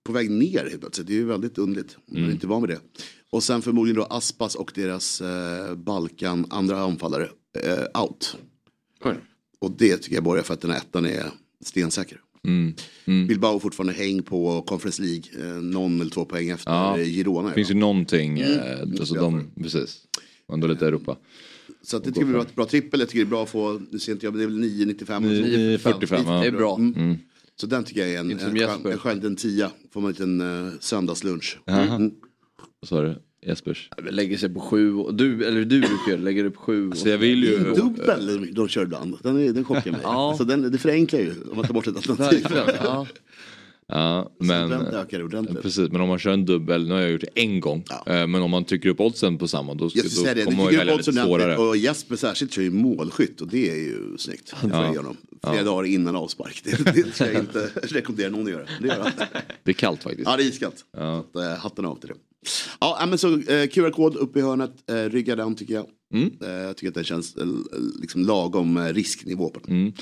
[0.03, 1.07] på väg ner helt plötsligt.
[1.07, 1.97] Det är ju väldigt underligt.
[2.05, 2.79] Man är inte van med det.
[3.29, 7.29] Och sen förmodligen då Aspas och deras eh, Balkan, andra anfallare,
[7.63, 8.37] eh, out.
[9.03, 9.15] Oj.
[9.59, 11.25] Och det tycker jag borgar för att den här ettan är
[11.65, 12.21] stensäker.
[12.47, 12.73] Mm.
[13.05, 13.27] Mm.
[13.27, 15.23] Bilbao fortfarande häng på Conference League.
[15.55, 16.97] Eh, någon eller två poäng efter Ja.
[16.97, 17.47] Girona.
[17.49, 18.39] Det finns ju någonting.
[18.39, 19.21] Eh, alltså Ja.
[19.21, 19.97] de, precis.
[20.53, 21.17] Ändå lite Europa.
[21.83, 22.99] Så att det tycker vi var ett bra trippel.
[22.99, 24.95] Jag tycker det är bra att få, nu ser inte jag, men det är väl
[24.95, 25.25] 9,95.
[25.25, 25.89] eller så.
[25.89, 26.41] 9,45, ja.
[26.41, 26.75] Det är bra.
[26.75, 27.17] Mm.
[27.55, 29.71] Så den tycker jag är en, en, skön, en skön liten tia.
[29.93, 31.57] Får man en liten uh, söndagslunch.
[31.65, 32.11] Mm.
[32.79, 33.21] Vad sa du?
[33.45, 33.89] Jespers?
[34.09, 34.93] Lägger sig på sju.
[34.93, 36.91] Och du, eller du brukar lägga dig på sju.
[36.95, 37.57] Så jag vill ju...
[37.57, 39.17] Dubbel de kör ibland.
[39.23, 40.01] Den, är, den chockar mig.
[40.03, 40.29] Ja.
[40.29, 42.47] Alltså den, det förenklar ju om man tar bort ett alternativ.
[42.83, 43.07] Ja.
[43.91, 44.73] Ja, men...
[45.23, 45.61] Ordentligt.
[45.61, 47.83] Precis, men om man kör en dubbel, nu har jag gjort det en gång.
[47.89, 48.13] Ja.
[48.13, 50.57] Eh, Men om man trycker upp oddsen på samma då, Jag då det, det kommer
[50.57, 51.57] man ju välja lite svårare.
[51.57, 54.53] Och Jesper särskilt kör ju målskytt och det är ju snyggt.
[54.61, 55.17] Det honom.
[55.43, 56.61] Flera dagar innan avspark.
[56.63, 58.65] Det, det ska jag inte rekommendera någon att göra.
[58.81, 59.11] Det gör.
[59.63, 60.29] Det är kallt faktiskt.
[60.29, 60.85] Ja, det är iskallt.
[60.97, 61.25] Ja.
[61.33, 62.15] Så eh, hatten av till det.
[62.79, 64.89] Ja, ja, men så eh, QR-kod uppe i hörnet.
[64.89, 65.85] Eh, rygga den tycker jag.
[66.13, 66.31] Mm.
[66.39, 67.35] Jag tycker att det känns
[68.01, 69.75] liksom lagom risknivå på den.
[69.75, 69.93] Mm.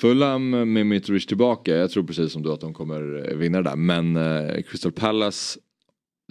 [0.00, 3.70] Fulham med Mitrovic tillbaka, jag tror precis som du att de kommer eh, vinna det
[3.70, 3.76] där.
[3.76, 5.58] Men eh, Crystal Palace,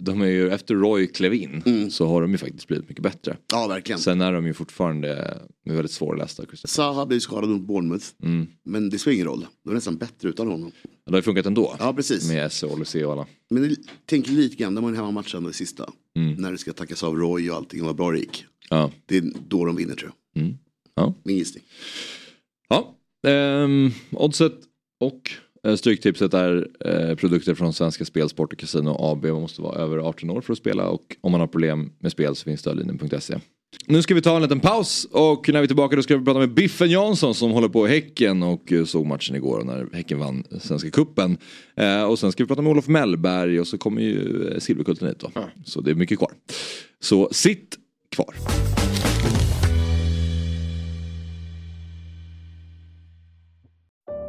[0.02, 1.90] de är ju, efter Roy klev in Mm.
[1.90, 3.36] så har de ju faktiskt blivit mycket bättre.
[3.52, 3.98] Ja, verkligen.
[3.98, 6.46] Sen är de ju fortfarande med väldigt svårlästa.
[6.46, 8.06] Crystal Zaha blir skadad mot Bournemouth.
[8.22, 8.46] Mm.
[8.64, 9.46] Men det spelar ingen roll.
[9.64, 10.72] De är nästan bättre utan honom.
[11.06, 11.76] Det har ju funkat ändå.
[11.78, 12.28] Ja, precis.
[12.28, 13.26] Med Esse och Olysee och alla.
[13.50, 15.90] Men det- tänk lite grann, de har en hemmamatch det sista.
[16.16, 16.32] Mm.
[16.34, 18.44] När det ska tackas av Roy och allting och vad bra det gick.
[18.70, 18.90] Ja.
[19.06, 20.42] Det är då de vinner tror jag.
[20.42, 20.56] Mm.
[20.94, 21.14] Ja.
[21.24, 21.64] Min gissning.
[22.68, 24.52] Ja, ehm, oddset
[25.00, 25.30] och
[25.66, 29.24] eh, stryktipset är eh, produkter från Svenska Spel, Sport och Casino AB.
[29.24, 32.12] Man måste vara över 18 år för att spela och om man har problem med
[32.12, 33.38] spel så finns stödlinjen.se.
[33.86, 36.24] Nu ska vi ta en liten paus och när vi är tillbaka då ska vi
[36.24, 39.88] prata med Biffen Jansson som håller på i Häcken och eh, såg matchen igår när
[39.92, 41.38] Häcken vann Svenska Cupen.
[41.76, 45.18] Eh, och sen ska vi prata med Olof Mellberg och så kommer ju Silverkulten hit
[45.18, 45.30] då.
[45.64, 46.32] Så det är mycket kvar.
[47.00, 47.76] Så sitt
[48.10, 48.34] kvar.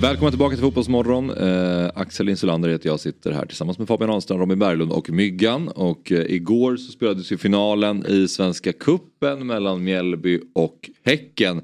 [0.00, 1.30] Välkommen tillbaka till Fotbollsmorgon.
[1.30, 5.68] Eh, Axel Insulander heter jag, sitter här tillsammans med Fabian Ahlstrand, Robin Berglund och Myggan.
[5.68, 11.62] Och eh, igår så spelades ju finalen i Svenska Kuppen mellan Mjällby och Häcken.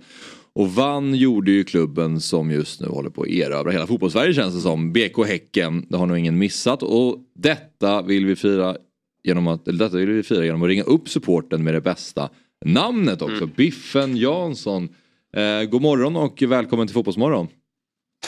[0.53, 4.55] Och vann gjorde ju klubben som just nu håller på att erövra hela fotbollssverige känns
[4.55, 4.92] det som.
[4.92, 6.83] BK Häcken, det har nog ingen missat.
[6.83, 8.77] Och detta vill vi fira
[9.25, 12.29] genom att, eller detta vill vi fira genom att ringa upp supporten med det bästa
[12.64, 13.37] namnet också.
[13.37, 13.51] Mm.
[13.57, 14.88] Biffen Jansson.
[15.37, 17.49] Eh, god morgon och välkommen till Fotbollsmorgon.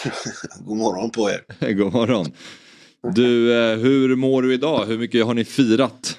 [0.60, 1.44] God morgon på er.
[1.74, 2.26] god morgon.
[3.14, 4.86] Du, eh, hur mår du idag?
[4.86, 6.18] Hur mycket har ni firat?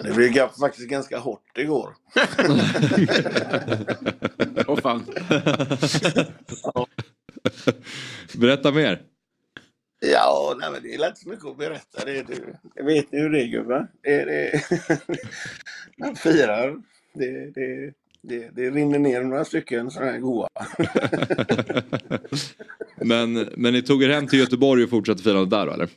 [0.00, 1.96] Det blev faktiskt ganska hårt igår.
[4.66, 5.04] Åh fan.
[8.34, 9.02] Berätta mer.
[10.00, 12.04] Ja, nej, men det är inte så mycket att berätta.
[12.04, 12.40] Det, det,
[12.74, 13.88] jag vet ni hur det är gubbar.
[14.02, 14.62] Det, det,
[15.98, 16.82] man firar.
[17.14, 20.48] Det, det, det, det rinner ner några stycken sådana här goa.
[23.00, 25.88] Men, men ni tog er hem till Göteborg och fortsatte firandet där då eller?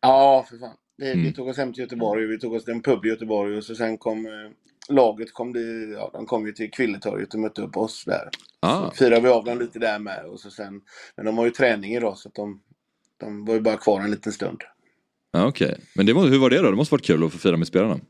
[0.00, 0.76] Ja, för fan.
[0.98, 1.22] Det, Mm.
[1.24, 3.64] Vi tog oss hem till Göteborg, vi tog oss till en pub i Göteborg och
[3.64, 4.32] så sen kom eh,
[4.94, 5.60] laget kom, det,
[5.92, 8.28] ja, de kom ju till Kvilletorget och mötte upp oss där.
[8.60, 8.90] Ah.
[8.90, 10.24] Så firade vi av dem lite där med.
[10.24, 10.80] Och så sen,
[11.16, 12.60] men de har ju träning idag så att de,
[13.20, 14.60] de var ju bara kvar en liten stund.
[15.32, 16.70] Ja, Okej, men det, hur var det då?
[16.70, 18.00] Det måste varit kul att få fira med spelarna.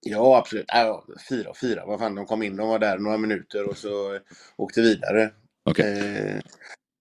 [0.00, 0.64] Ja, absolut.
[0.68, 1.86] Ja, fyra och fyra.
[1.86, 4.18] Vad fan, de kom in, de var där några minuter och så
[4.56, 5.30] åkte vidare.
[5.64, 5.98] Okej.
[5.98, 6.40] Eh,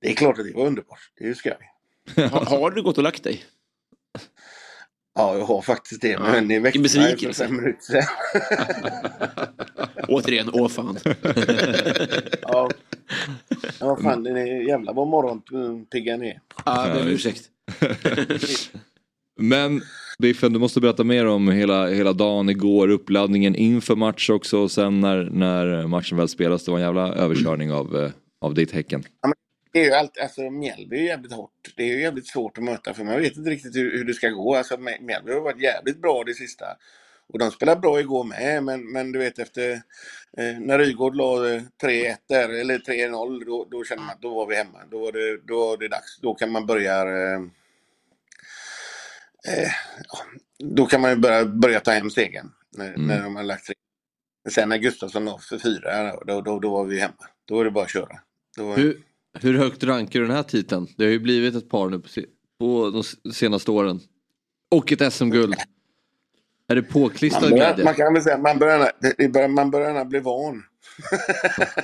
[0.02, 1.12] det är klart att det var underbart.
[1.18, 1.58] Det är ju skoj.
[2.16, 3.44] Har, har du gått och lagt dig?
[5.16, 6.20] Ja, jag har faktiskt det.
[6.20, 8.04] Men det väckte mig för fem minuter sedan.
[10.08, 10.98] Återigen, åh fan.
[12.42, 12.70] ja.
[13.80, 16.42] ja, vad fan, det är jävla vad morgonpigga ni är.
[16.66, 17.28] Ja, om visst.
[17.28, 17.50] ursäkt.
[19.40, 19.82] Men
[20.22, 24.72] Biffen, du måste berätta mer om hela, hela dagen igår, uppladdningen inför match också och
[24.72, 26.66] sen när, när matchen väl spelas.
[26.66, 29.04] Det var en jävla överkörning av, eh, av ditt Häcken.
[29.72, 31.74] Det är ju allt, alltså Mjällby är jävligt hårt.
[31.76, 34.14] Det är ju jävligt svårt att möta för man vet inte riktigt hur, hur det
[34.14, 34.56] ska gå.
[34.56, 36.66] Alltså Mjällby har varit jävligt bra det sista.
[37.34, 39.72] Och de spelade bra igår med, men, men du vet efter
[40.38, 44.34] eh, när Rygaard la eh, 3-1 där, eller 3-0, då, då kände man att då
[44.34, 44.80] var vi hemma.
[44.92, 46.20] Då var det, då var det dags.
[46.22, 47.40] Då kan man börja eh,
[49.48, 49.72] eh,
[50.60, 52.52] då kan man ju börja, börja ta hem segern.
[52.78, 53.08] När, Mm.
[53.08, 53.72] när de har lagt.
[54.50, 57.14] Sen när Gustafsson la för fyra, då, då, då var vi hemma.
[57.46, 58.20] Då var det bara att köra.
[58.58, 59.04] Då, Hur,
[59.40, 60.88] hur högt rankar du den här titeln?
[60.98, 62.08] Det har ju blivit ett par nu på,
[62.60, 64.00] på de senaste åren.
[64.72, 65.56] Och ett SM-guld.
[66.68, 68.92] Är det påklistrad Man börjar, man kan väl säga man börjar,
[69.30, 70.64] börjar, man börjar bli van.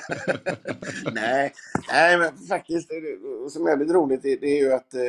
[1.13, 1.53] nej,
[1.91, 5.01] nej, men faktiskt, det, det som är väldigt roligt det, det är ju att eh,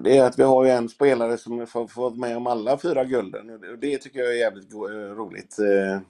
[0.00, 2.78] det är att vi har ju en spelare som får, får vara med om alla
[2.78, 3.50] fyra gulden.
[3.50, 4.78] Och det, tycker jag är jävligt eh,
[5.14, 5.58] roligt.
[5.58, 6.00] Eh,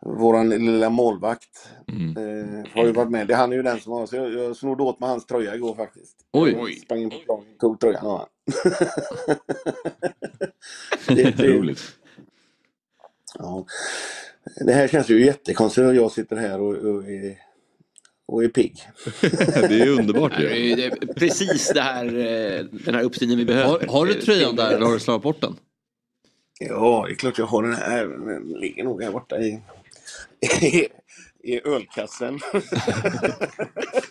[0.00, 3.26] våran lilla målvakt eh, har ju varit med.
[3.26, 5.54] Det, han är ju den som har, så jag, jag snodde åt med hans tröja
[5.54, 6.16] igår faktiskt.
[6.32, 6.52] Oj.
[6.52, 8.28] Jag sprang in på planen och tog tröjan av
[11.08, 11.80] det, det, Roligt.
[13.38, 13.66] Ja.
[14.66, 17.38] Det här känns ju jättekonstigt jag sitter här och, och, är,
[18.32, 18.76] och är pigg.
[19.20, 23.68] det är underbart ju- det är precis det här, eh, den här uppsynen vi behöver.
[23.68, 25.56] Har, har du tröjan där eller har du slagit bort den?
[26.60, 28.06] Ja, det är klart jag har den här.
[28.06, 29.60] Den ligger nog här borta i,
[30.60, 30.88] i,
[31.42, 32.38] i ölkassen.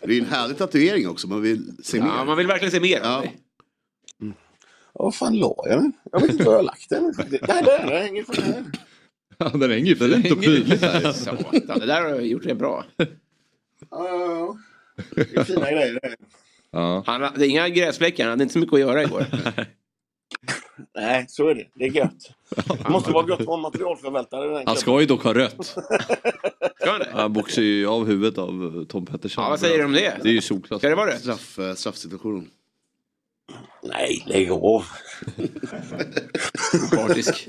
[0.03, 2.07] Det är en härlig tatuering också, man vill se mer.
[2.07, 2.99] Ja, man vill verkligen se mer.
[3.03, 3.23] Ja.
[4.93, 5.93] Ja, vad fan la jag den?
[6.12, 7.13] Jag vet inte var jag har lagt den.
[7.17, 8.63] Nej, där, den hänger här.
[9.38, 12.86] Ja, den hänger ju fint och prydligt det där har jag gjort det bra.
[13.89, 14.58] Ja, ja, ja.
[15.15, 16.15] Det är fina grejer det.
[16.72, 17.04] Ja.
[17.06, 19.26] Han, är inga gräsfläckar, han hade inte så mycket att göra igår.
[20.96, 21.67] Nej, så är det.
[21.76, 22.32] Det är gött.
[22.56, 24.63] Det måste vara gött att vara materialförvaltare.
[24.65, 25.65] Han ska ju dock ha rött.
[26.82, 27.10] Ska han det?
[27.13, 29.44] Han boxar ju av huvudet av eh, Tom Pettersson.
[29.44, 30.17] Ja, vad säger du om det?
[30.24, 30.82] Det är ju solklart.
[30.82, 31.20] Ska det vara det?
[31.20, 32.50] Straff, eh, straffsituation.
[33.84, 34.84] Nej, lägg av.
[36.91, 37.48] Partisk.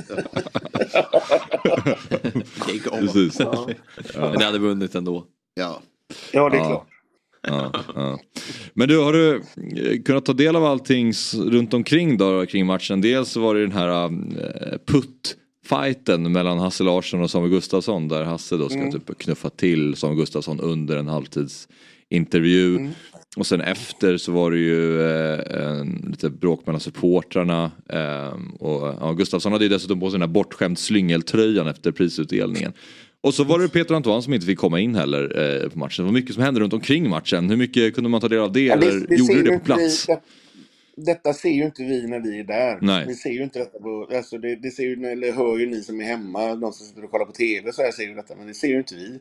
[2.69, 2.99] Lägg av.
[2.99, 3.41] Precis.
[3.41, 3.69] Ja,
[4.15, 5.27] Men det hade vunnit ändå.
[5.55, 5.83] Ja.
[6.33, 6.67] Ja det är Ja.
[6.67, 6.87] klart.
[7.47, 8.19] Ja, ja.
[8.75, 13.01] Men du, har du eh, kunnat ta del av allting runt omkring då, kring matchen?
[13.01, 14.11] Dels så var det den här uh,
[14.87, 18.93] putt-fighten mellan Hasse Larsson och Samuel Gustafsson där Hasse då ska Mm.
[18.93, 22.77] typ knuffa till Samuel Gustafsson under en halvtidsintervju.
[22.77, 22.91] Mm.
[23.37, 27.71] Och sen efter så var det ju eh, en, lite bråk mellan supportrarna.
[27.89, 32.73] Eh, och ja, Gustafsson hade ju dessutom på sig den här bortskämt slyngeltröjan efter prisutdelningen.
[33.25, 35.23] Och så var det Peter Antoine som inte fick komma in heller
[35.65, 36.05] eh, på matchen.
[36.05, 37.51] Det var mycket som hände runt omkring matchen.
[37.51, 38.61] Hur mycket kunde man ta del av det?
[38.61, 40.07] Ja, eller det gjorde du det på vi- plats?
[40.07, 40.21] det-
[40.97, 42.79] Detta ser ju inte vi när vi är där.
[42.83, 43.05] Nej.
[43.07, 45.83] Vi ser ju inte detta på, alltså det, det ser ju, eller hör ju ni
[45.83, 48.35] som är hemma, de som sitter och kollar på TV så här ser ju detta,
[48.37, 49.19] men det ser ju inte vi.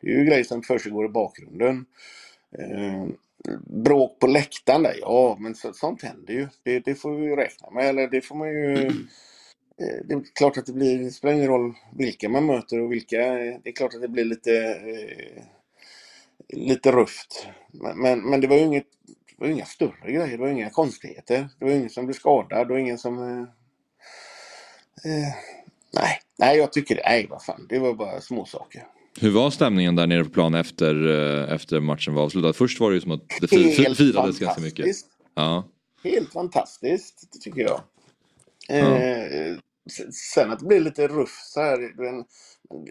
[0.00, 1.84] Det är ju grejer som försiggår i bakgrunden.
[2.58, 3.06] Eh,
[3.84, 6.46] bråk på läktaren där, ja men så, sånt händer ju.
[6.62, 8.90] Det, det får vi ju räkna med, eller det får man ju...
[9.82, 12.92] Eh, Det är klart att det blir, det spelar ingen roll vilka man möter och
[12.92, 14.52] vilka, det är klart att det blir lite,
[14.86, 15.42] eh,
[16.58, 17.46] lite rufft.
[17.96, 18.86] Men, men, det var ju inget
[19.36, 21.48] var inga större grejer, det var inga konstigheter.
[21.58, 23.18] Det var ingen som blev skadad, det var ingen som...
[23.22, 23.38] Eh,
[25.12, 25.28] eh,
[25.94, 27.02] nej, nej, jag tycker det.
[27.04, 28.86] Nej, vad fan, det var bara små saker.
[29.20, 31.08] Hur var stämningen där nere på plan efter,
[31.44, 32.52] eh, efter matchen var avslutad?
[32.52, 34.96] Först var det ju som att det Helt firades ganska mycket.
[35.34, 35.64] Ja.
[36.04, 37.80] Helt fantastiskt, det tycker jag.
[38.68, 39.60] Eh, s-
[40.34, 41.78] sen att det blir lite ruff så här.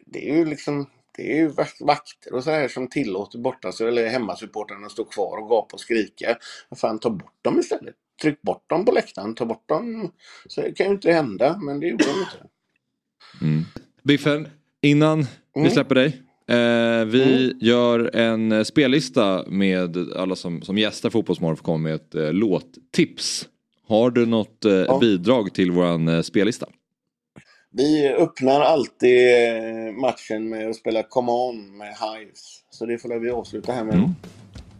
[0.05, 0.85] Det är ju liksom
[1.17, 5.05] det är ju vak- vakter och så här som tillåter borta eller hemmasupportrarna att stå
[5.05, 6.37] kvar och gapa och skrika.
[6.69, 7.95] Vad fan, ta bort dem istället.
[8.21, 10.11] Tryck bort dem på läktaren, ta bort dem.
[10.47, 12.47] Så det kan ju inte hända, men det gjorde de inte.
[13.41, 13.63] Mm.
[14.03, 14.47] Biffen,
[14.81, 15.19] innan
[15.53, 15.71] vi Mm.
[15.71, 16.21] släpper dig.
[16.47, 21.93] Eh, vi gör en eh, spellista med alla som, som gästar Fotbollsmorgon får komma med
[21.95, 23.47] ett eh, låttips.
[23.87, 26.67] Har du något eh, bidrag till våran eh, spellista?
[27.73, 32.59] Vi öppnar alltid eh, matchen med att spela Come On med Hives.
[32.69, 33.95] Så det får vi avsluta här med.
[33.95, 34.15] Mm.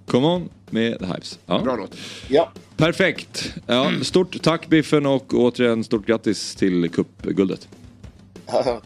[0.08, 1.40] Come on med The Hives.
[1.46, 1.60] Ja.
[1.60, 1.98] Bra låt.
[2.30, 2.52] Ja.
[2.78, 3.54] Perfekt.
[3.68, 7.68] Ja, stort tack Biffen och återigen stort grattis till cupguldet.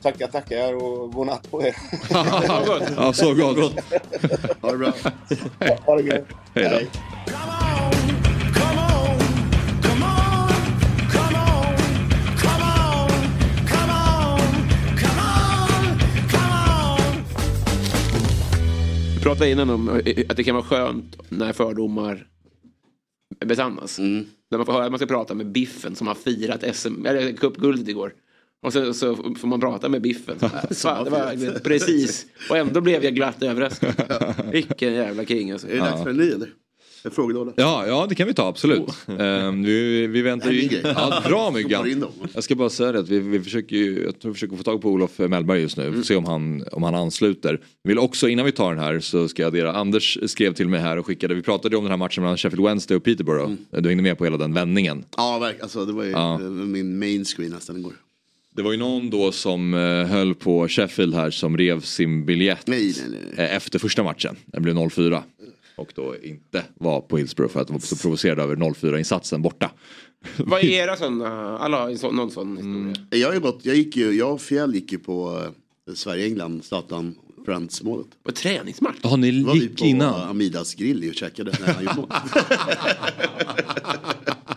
[0.02, 1.76] tackar, tackar och god natt på er.
[2.98, 3.58] Ja, så gott.
[4.62, 4.94] Ha det bra.
[5.86, 6.26] Ha det gött.
[6.54, 7.00] Hej då.
[19.26, 22.28] Pratade innan om eh, att det kan vara skönt när fördomar
[23.46, 24.00] besannas.
[24.00, 24.26] Mm.
[24.52, 27.32] När man får höra att man ska prata med Biffen som har firat SM, eller
[27.32, 28.14] cupguldet igår.
[28.62, 30.40] Och så, så får man prata med Biffen.
[30.72, 32.26] Fan, det var precis.
[32.50, 33.94] Och ändå blev jag glatt överraskad.
[34.52, 35.68] Vilken jävla king alltså.
[35.68, 36.50] Är det dags för en ny eller?
[37.06, 37.52] En frågelåda?
[37.56, 38.90] Ja, ja det kan vi ta absolut.
[39.20, 40.82] Ehm, vi, vi väntar Det ju...
[40.84, 42.06] Ja, bra Myggan.
[42.34, 44.64] Jag ska bara säga det att vi, vi försöker ju, jag tror vi försöker få
[44.64, 46.04] tag på Olof Mellberg just nu.
[46.04, 47.60] Se om han, om han ansluter.
[47.84, 50.68] Vi vill också, innan vi tar den här så ska jag addera, Anders skrev till
[50.70, 53.52] mig här och skickade, vi pratade om den här matchen mellan Sheffield Wednesday och Peterborough.
[53.72, 55.06] Du hängde med på hela den vändningen.
[55.18, 55.64] Ja, verkligen.
[55.64, 56.38] Alltså, det var ju Ja.
[56.38, 57.94] min main screen nästan igår.
[58.56, 62.70] Det var ju någon då som eh, höll på Sheffield här som rev sin biljett
[62.70, 64.36] eh, efter första matchen.
[64.46, 65.22] Den blev 0-4.
[65.76, 69.42] Och då inte var på Hillsborough för att de var så provocerade över 0-4 insatsen
[69.42, 69.72] borta.
[70.38, 72.88] Vad är era sådana, alla har en sån, någon sån Mm.
[72.90, 73.20] historia.
[73.22, 75.42] Jag, har ju gått, jag, gick ju, jag och Fjäll gick ju på
[75.88, 78.08] eh, Sverige-England, Zlatan Friends-målet.
[78.24, 78.96] På träningsmatch?
[79.02, 80.22] Ja, ni Då var vi gick på innan.
[80.30, 82.10] Amidas grill och käkade när han gjorde mål.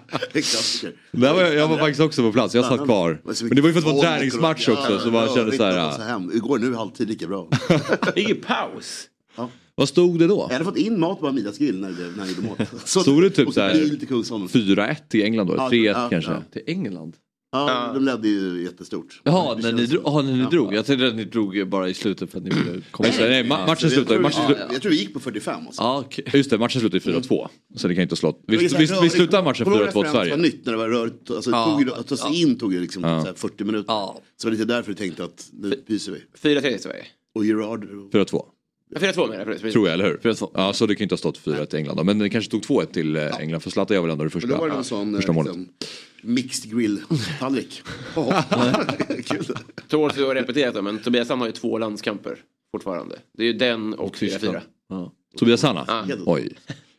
[0.33, 0.93] Det klassiker.
[1.13, 3.21] Där var jag, jag var faktiskt också på plats, jag satt kvar.
[3.25, 6.37] Men det var ju för att det var träningsmatch också så man kände så här.
[6.37, 7.49] Igår nu halvtid lika bra.
[8.17, 9.08] Ju paus.
[9.79, 10.47] Vad stod det då?
[10.49, 12.57] Jag hade fått in mat på Amidas grill när, det, när han gjorde mål.
[12.85, 14.49] Så Stod det typ åkte så bil här till Kungsholmen.
[14.49, 15.55] 4-1 till England då?
[15.57, 16.31] Ja, 3-1 ja, kanske?
[16.31, 16.43] ja.
[16.53, 17.17] Till England?
[17.53, 19.21] Ja, de ledde ju jättestort.
[19.25, 20.09] Jaha, Det när ni, drog, så.
[20.09, 20.49] aha, när ni Ja.
[20.51, 20.75] drog.
[20.75, 23.43] Jag tänkte att ni drog bara i slutet för att ni ville komma Nej, nej,
[23.43, 25.83] ma- matchen Jag slutade tror- matchen ja, slutade- Jag tror vi gick på 45 alltså.
[25.83, 26.25] Ja, okej.
[26.35, 27.49] Just det, matchen slutade i 4-2.
[27.77, 28.43] Så det kan inte ha slått.
[28.47, 30.15] Vi, Det var vi, så vi, slutade matchen Kommer du ihåg 4-2 när till Friends
[30.15, 30.37] var Sverige.
[30.37, 31.31] nytt när det var rörigt.
[31.31, 31.65] Alltså, Ja.
[31.79, 33.85] tog att ta sig in tog ju liksom så här 40 minuter.
[33.93, 34.21] Ja.
[34.37, 36.19] Så det var lite därför du tänkte att nu pyser vi.
[36.55, 37.05] 4-3 i Sverige.
[37.35, 37.85] Och Gerard.
[38.13, 38.45] 4-2.
[38.91, 39.47] Ja, 4-2 menar jag.
[39.47, 39.73] precis.
[39.73, 40.35] Tror jag, eller hur?
[40.55, 42.05] Ja, så det kan inte ha stått 4-1 till England då.
[42.05, 43.61] Men det kanske stod 2-1 till eh, England.
[43.61, 45.57] För Zlatan gör väl ändå det första, då var det en sån första eh, målet.
[45.57, 45.73] liksom,
[46.23, 47.83] mixed grill-tallrik.
[48.17, 48.45] Ja.
[49.25, 49.45] Kul.
[49.89, 52.37] Tål att repeterat det, men Tobias Sand har ju två landskamper
[52.73, 53.17] fortfarande.
[53.39, 54.61] Det är ju den och 4-4.
[54.89, 55.13] Ja.
[55.39, 55.85] Tobias Sanna?
[56.09, 56.17] Ja.
[56.27, 56.55] Oj.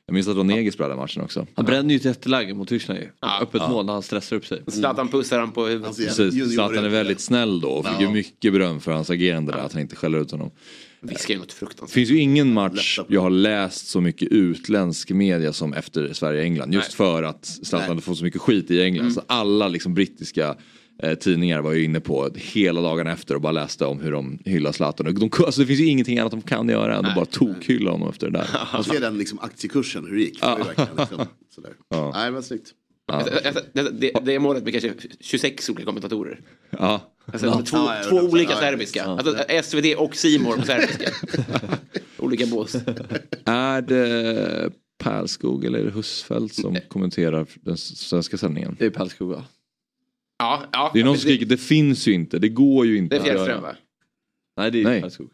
[0.06, 1.47] Jag minns att det var Neger spelade den matchen också.
[1.56, 3.10] Han brände ju ett jätteläge mot Tyskland ju.
[3.21, 3.39] Ja.
[3.41, 3.69] Öppet Ja.
[3.69, 4.63] mål när han stressar upp sig.
[4.67, 5.88] Zlatan pussar han på huvudet.
[5.88, 9.52] Alltså, Precis, Zlatan är väldigt snäll då och fick ju mycket beröm för hans agerande
[9.52, 10.52] där, att han inte skäller ut honom.
[11.02, 11.94] Viskar ju något Det fruktansvärt.
[11.94, 16.74] finns ju ingen match jag har läst så mycket utländsk media som efter Sverige-England.
[16.74, 17.88] Just för att Zlatan Nej.
[17.88, 19.12] hade fått så mycket skit i England.
[19.14, 20.56] Så alla liksom brittiska
[21.04, 24.40] eh, tidningar var ju inne på hela dagen efter och bara läste om hur de
[24.46, 25.14] hyllar Zlatan.
[25.16, 28.10] De, alltså, det finns ju ingenting annat de kan göra än att bara tokhylla honom
[28.10, 28.48] efter det där.
[28.74, 30.44] Man ser den liksom aktiekursen, hur det gick.
[30.44, 31.72] Verkligen liksom, sådär.
[31.90, 32.12] Ja.
[32.16, 32.74] Nej, det var snyggt.
[33.12, 33.34] Alltså,
[33.74, 36.42] det, det, det är målet med kanske 26 olika kommentatorer.
[36.70, 37.02] Ja.
[37.34, 37.62] Alltså, Ja.
[37.65, 39.00] Två, Ja, ja, två ja, olika ja, serbiska.
[39.06, 39.12] ja.
[39.20, 41.10] Alltså, SVT och Simor på serbiska.
[42.18, 42.76] olika bås.
[43.46, 44.70] Är det
[45.04, 48.76] Pärlskog eller är det Husfeldt som kommenterar den svenska sändningen?
[48.80, 49.44] Det är Pärlskog va?
[50.39, 50.92] Ja, ja.
[50.94, 53.24] Det är någon som skriker, det finns ju inte, det går ju inte Det är
[53.24, 53.76] Fjällström va?
[54.58, 55.01] Nej det är Nej.
[55.01, 55.30] Pärlskog.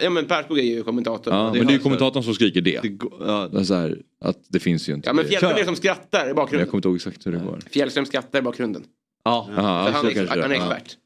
[0.00, 1.34] Ja men Persbog är ju kommentator.
[1.34, 2.80] Ja, men det är ju kommentatorn som skriker det.
[2.82, 3.12] Det går,
[3.54, 5.08] ja, så här, att det finns ju inte.
[5.08, 5.24] Ja men.
[5.24, 6.68] Fjällström är det som skrattar i jag bakgrunden.
[6.70, 7.60] kommer inte ihåg exakt hur det går.
[7.70, 8.84] Fjällström skrattar i bakgrunden.
[9.24, 9.48] ja.
[9.56, 10.74] Aha, För han, är, han är Ja.
[10.76, 10.96] expert.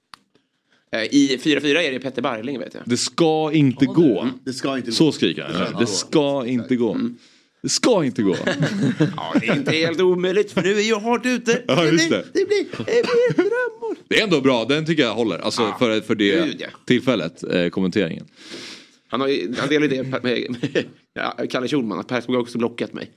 [0.93, 2.82] Eh, I 4-4 är det Petter Barling vet jag.
[2.86, 4.28] Det ska inte gå.
[4.45, 5.80] Det ska inte Så skriker han.
[5.80, 6.97] Det ska inte gå.
[7.62, 8.36] Det ska inte gå.
[9.16, 11.62] Ja, det är inte helt omöjligt för nu är jag hårt ute.
[11.68, 12.24] Ja, just det.
[12.34, 13.97] Det blir, det blir ett drömmål.
[14.09, 15.38] Det är ändå bra, den tycker jag håller.
[15.38, 15.76] Alltså Ja.
[15.78, 16.66] för, för det Gud, ja.
[16.86, 18.26] tillfället, eh, kommenteringen.
[19.09, 20.57] Han, har ju, han delar ju det med, med
[21.14, 23.11] ja, Kalle Schulman, att Persbog har också blockat mig.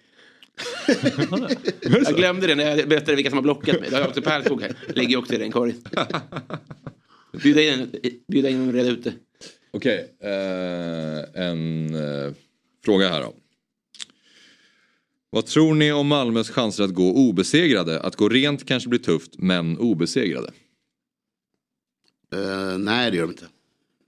[2.05, 3.89] Jag glömde det när jag berättade vilka som har blockat mig.
[3.89, 4.75] Det har jag också Pärlskog här.
[4.87, 5.77] Lägger också i den korgen.
[7.41, 7.91] Bjuda in,
[8.27, 9.13] bjuda in och reda ut det.
[9.71, 12.33] Okej, eh, en eh,
[12.85, 13.33] fråga här då.
[15.29, 17.99] Vad tror ni om Malmös chanser att gå obesegrade?
[18.01, 20.51] Att gå rent kanske blir tufft, men obesegrade.
[22.33, 23.45] Eh, nej det gör de inte.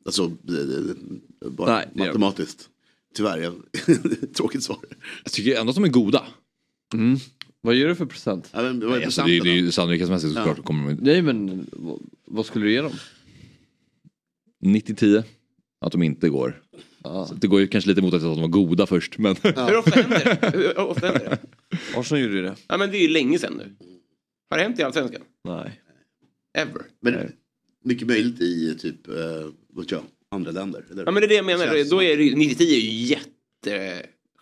[0.06, 0.94] Alltså det- det-
[1.42, 2.70] det- bara Nej, matematiskt.
[3.16, 3.56] Tyvärr, jag,
[4.34, 4.78] tråkigt svar.
[5.24, 6.24] Jag tycker ändå att de är goda.
[7.62, 8.50] Vad ger du för procent?
[8.54, 10.64] Ja, men, vad är Nej, alltså, det, är- det är ju sannolikhetsmässigt såklart.
[10.64, 12.92] Kommer de, Nej men vad, vad skulle du ge dem?
[14.64, 15.24] 90-10.
[15.82, 16.62] Att de inte går.
[17.04, 19.18] Så det går ju kanske lite emot att de var goda först.
[19.18, 19.36] Men...
[19.44, 20.58] Hur ofta händer det?
[20.58, 21.40] Hur ofta händer det?
[22.00, 22.56] Arsenal gjorde ju det.
[22.68, 23.76] Ja men det är ju länge sedan nu.
[24.50, 25.22] Har det hänt i Allsvenskan?
[25.44, 25.82] Nej.
[26.58, 26.82] Ever?
[27.02, 27.32] Men
[27.84, 29.08] mycket möjligt i typ,
[29.88, 30.86] jag, andra länder.
[30.92, 31.06] eller?
[31.06, 31.90] Ja men det är det jag menar.
[31.90, 33.16] Då är det, 90-10 är ju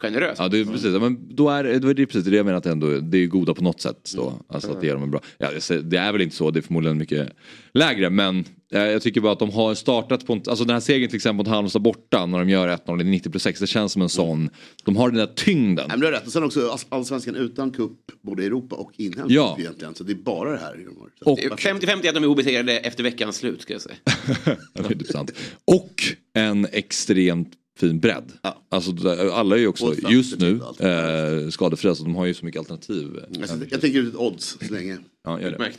[0.07, 0.39] jättegeneröst.
[0.41, 0.93] Ja, det är precis.
[0.93, 3.53] Ja, Men då är, det är precis det jag menar att ändå, det är goda
[3.53, 4.11] på något sätt.
[4.15, 4.33] Då.
[4.47, 5.21] Alltså att det ger dem en bra...
[5.37, 5.49] Ja,
[5.83, 7.29] det är väl inte så, det är förmodligen mycket
[7.73, 8.09] lägre.
[8.09, 10.41] Men eh, jag tycker bara att de har startat på en...
[10.47, 13.29] Alltså den här segern till exempel mot Halmstad borta när de gör 1-0 i 90
[13.31, 13.59] plus 6.
[13.59, 14.49] Det känns som en sån...
[14.85, 15.75] De har den där tyngden.
[15.75, 16.25] Nej, men du har rätt.
[16.25, 17.91] Och sen också all- allsvenskan utan cup,
[18.21, 19.55] både i Europa och inhemsk Ja.
[19.59, 19.95] egentligen.
[19.95, 21.09] Så det är bara det här de har.
[21.23, 23.95] Så Och- det är- 50-50 att de är obesegrade efter veckans slut ska jag säga.
[24.73, 25.31] Ja, det är sant.
[25.65, 25.93] Och
[26.33, 27.49] en extremt
[27.79, 28.31] fin bredd.
[28.69, 32.33] Alltså det- alla är ju också ett just nu eh, skadefria så de har ju
[32.33, 33.19] så mycket alternativ.
[33.31, 34.97] Jag, jag tänker ut ett odds så länge.
[35.23, 35.71] Ja, gör det.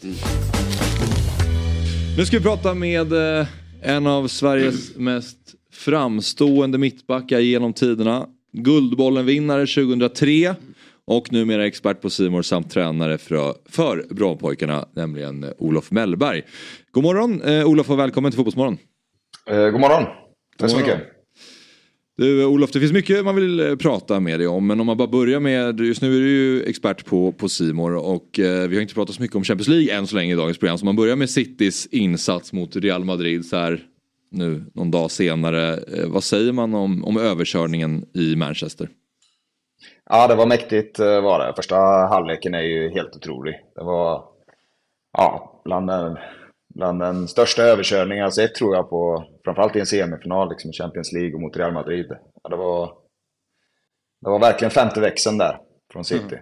[2.16, 3.46] Nu ska vi prata med eh,
[3.82, 5.38] en av Sveriges mest
[5.72, 8.26] framstående mittbackar genom tiderna.
[8.52, 10.54] Guldbollen-vinnare 2003
[11.06, 16.42] och numera expert på Simor samt tränare för, för Brommapojkarna, nämligen eh, Olof Mellberg.
[16.90, 18.78] God morgon eh, Olof och välkommen till Fotbollsmorgon.
[19.50, 20.04] Eh, god morgon.
[20.58, 20.98] Tack så God morgon.
[20.98, 21.13] mycket.
[22.16, 24.96] Du Olof, det finns mycket man vill eh, prata med dig om men om man
[24.96, 28.76] bara börjar med, just nu är du ju expert på, på Simor och eh, vi
[28.76, 30.78] har inte pratat så mycket om Champions League än så länge i dagens program.
[30.78, 33.80] Så om man börjar med Citys insats mot Real Madrid så här
[34.30, 35.72] nu någon dag senare.
[35.72, 38.88] Eh, vad säger man om, om överkörningen i Manchester?
[40.10, 41.52] Ja, det var mäktigt eh, var det.
[41.56, 43.54] Första halvleken är ju helt otrolig.
[43.76, 44.24] Det var
[45.12, 46.16] ja, bland, den-
[46.74, 50.72] bland den största överkörningen jag sett tror jag på, framförallt i en semifinal liksom, i
[50.72, 52.06] Champions League och mot Real Madrid.
[52.42, 52.86] Ja, det, var,
[54.20, 55.58] det var verkligen femte växeln där
[55.92, 56.36] från City.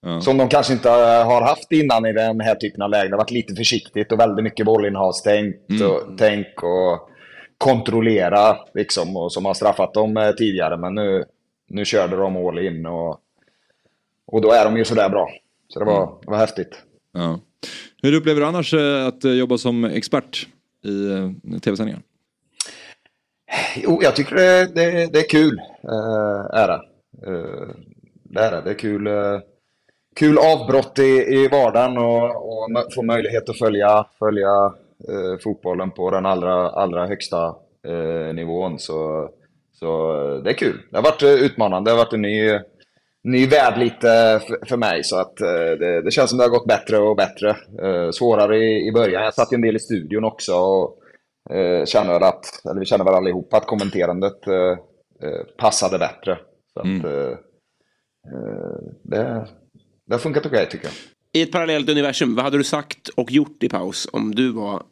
[0.00, 0.20] Ja.
[0.20, 3.10] Som de kanske inte har haft innan i den här typen av lägen.
[3.10, 7.10] Det har varit lite försiktigt och väldigt mycket bollinnehavstänk och, tänk och
[7.58, 10.76] kontrollera liksom, och som har straffat dem eh, tidigare.
[10.76, 11.24] Men nu,
[11.68, 13.20] nu körde de all in och,
[14.26, 15.28] och då är de ju sådär bra.
[15.68, 16.82] Så det var, det var häftigt.
[17.16, 17.40] Ja.
[18.02, 20.46] Hur upplever du annars eh, att eh, jobba som expert
[20.84, 22.02] i eh, tv-sändningar?
[23.76, 25.60] Jo, jag tycker det, det, det är kul.
[25.82, 26.80] Äh, är det.
[28.24, 28.60] Det är det.
[28.64, 29.08] Det är kul,
[30.16, 34.72] kul avbrott i, i vardagen och, och få möjlighet att följa, följa
[35.08, 37.54] eh, fotbollen på den allra, allra högsta
[37.86, 38.78] eh, nivån.
[38.78, 39.30] Så,
[39.72, 40.12] så
[40.44, 40.82] det är kul.
[40.90, 41.90] Det har varit utmanande.
[41.90, 42.50] Det har varit en ny,
[43.26, 45.04] ny värld lite för, mig.
[45.04, 45.48] Så att eh,
[45.78, 47.48] det, det känns som det har gått bättre och bättre.
[47.82, 49.22] Eh, svårare i, i början.
[49.22, 50.54] Jag satt ju en del i studion också.
[50.54, 50.98] Och,
[51.56, 54.36] eh, känner att, eller vi känner väl allihop att kommenterandet
[55.58, 56.38] passade bättre.
[56.72, 57.38] Så att, eh,
[59.02, 59.46] det,
[60.06, 60.94] det har funkat okej tycker jag.
[61.32, 64.82] I ett parallellt universum, vad hade du sagt och gjort i paus om du var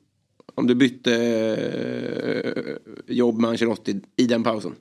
[0.54, 1.10] om du bytte
[3.06, 4.74] jobb med Ancelotti i den pausen?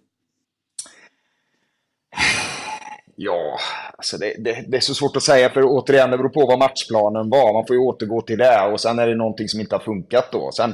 [3.26, 3.58] Ja,
[3.98, 6.60] alltså det, det, det är så svårt att säga för återigen det beror på vad
[6.60, 7.54] matchplanen var.
[7.54, 10.32] Man får ju återgå till det och sen är det någonting som inte har funkat
[10.32, 10.52] då.
[10.52, 10.74] Sen,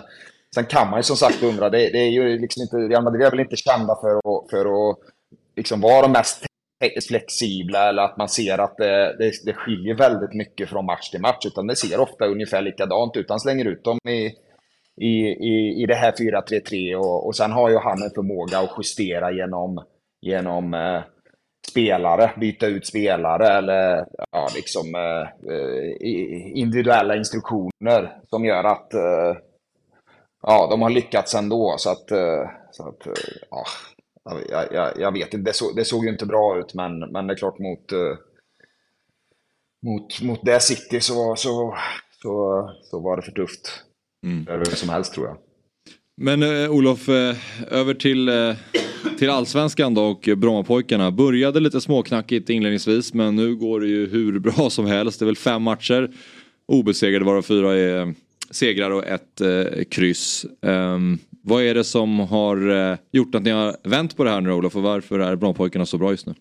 [0.56, 3.22] sen kan man ju som sagt undra, det, det är ju liksom inte, Real Madrid
[3.22, 4.98] är väl inte kända för att, för att
[5.56, 6.46] liksom vara de mest
[7.08, 11.22] flexibla eller att man ser att det, det, det skiljer väldigt mycket från match till
[11.22, 11.46] match.
[11.46, 13.30] Utan det ser ofta ungefär likadant ut.
[13.30, 14.34] Han slänger ut dem i,
[15.06, 15.16] i,
[15.52, 19.32] i, i det här 4-3-3 och, och sen har ju han en förmåga att justera
[19.32, 19.84] genom,
[20.22, 21.02] genom eh,
[21.68, 25.28] spelare, byta ut spelare eller ja, liksom, eh,
[26.60, 29.38] individuella instruktioner som gör att eh,
[30.42, 31.76] ja, de har lyckats ändå.
[31.78, 33.14] Så att, eh, så att eh,
[33.50, 33.66] ja,
[34.50, 37.28] jag, jag, jag vet inte, det, så, det såg ju inte bra ut men, men
[37.28, 38.18] det är klart mot, eh,
[39.86, 41.76] mot, mot det City så, så,
[42.22, 43.84] så, så var det för tufft.
[44.26, 44.48] Mm.
[44.48, 45.38] Är det som helst tror jag.
[46.22, 47.36] Men eh, Olof, eh,
[47.72, 48.54] över till, eh,
[49.18, 51.12] till allsvenskan då och Brommapojkarna.
[51.12, 55.20] Började lite småknackigt inledningsvis men nu går det ju hur bra som helst.
[55.20, 56.12] Det är väl fem matcher
[56.68, 58.14] obesegrade varav fyra är eh,
[58.52, 60.46] segrar och ett eh, kryss.
[60.62, 64.42] Ehm, vad är det som har eh, gjort att ni har vänt på det här
[64.42, 66.34] nu Olof och varför är Brommapojkarna så bra just nu?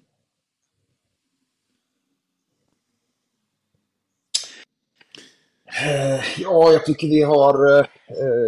[6.38, 7.86] Ja, jag tycker vi har, eh,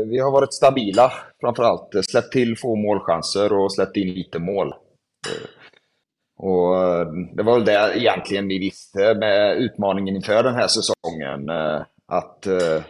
[0.07, 1.95] vi har varit stabila framförallt.
[1.95, 4.69] Eh, Släppt till få målchanser och släppt in lite mål.
[4.69, 5.49] Eh,
[6.39, 7.07] Och eh,
[7.37, 11.49] det var väl det egentligen vi visste med utmaningen inför den här säsongen.
[11.49, 12.83] eh, Att eh,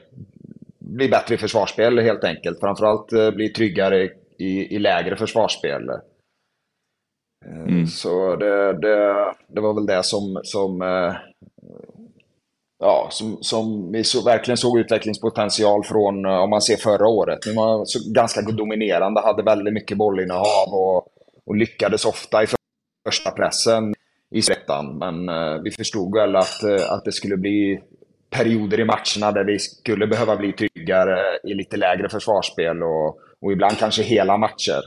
[0.78, 2.60] bli bättre i försvarsspel helt enkelt.
[2.60, 4.04] Framförallt eh, bli tryggare
[4.38, 5.88] i, i lägre försvarsspel.
[7.46, 11.14] Eh, Så det, det, det var väl det som, som eh,
[12.80, 17.38] ja, som, som vi så, verkligen såg utvecklingspotential från, eh, om man ser förra året.
[17.46, 21.08] Nu var så, ganska dominerande, hade väldigt mycket bollinnehav och,
[21.46, 22.46] och lyckades ofta i
[23.08, 23.94] första pressen
[24.30, 24.98] i svettan.
[24.98, 27.80] Men eh, vi förstod väl att, eh, att det skulle bli
[28.30, 33.52] perioder i matcherna där vi skulle behöva bli tryggare i lite lägre försvarsspel och, och
[33.52, 34.80] ibland kanske hela matcher.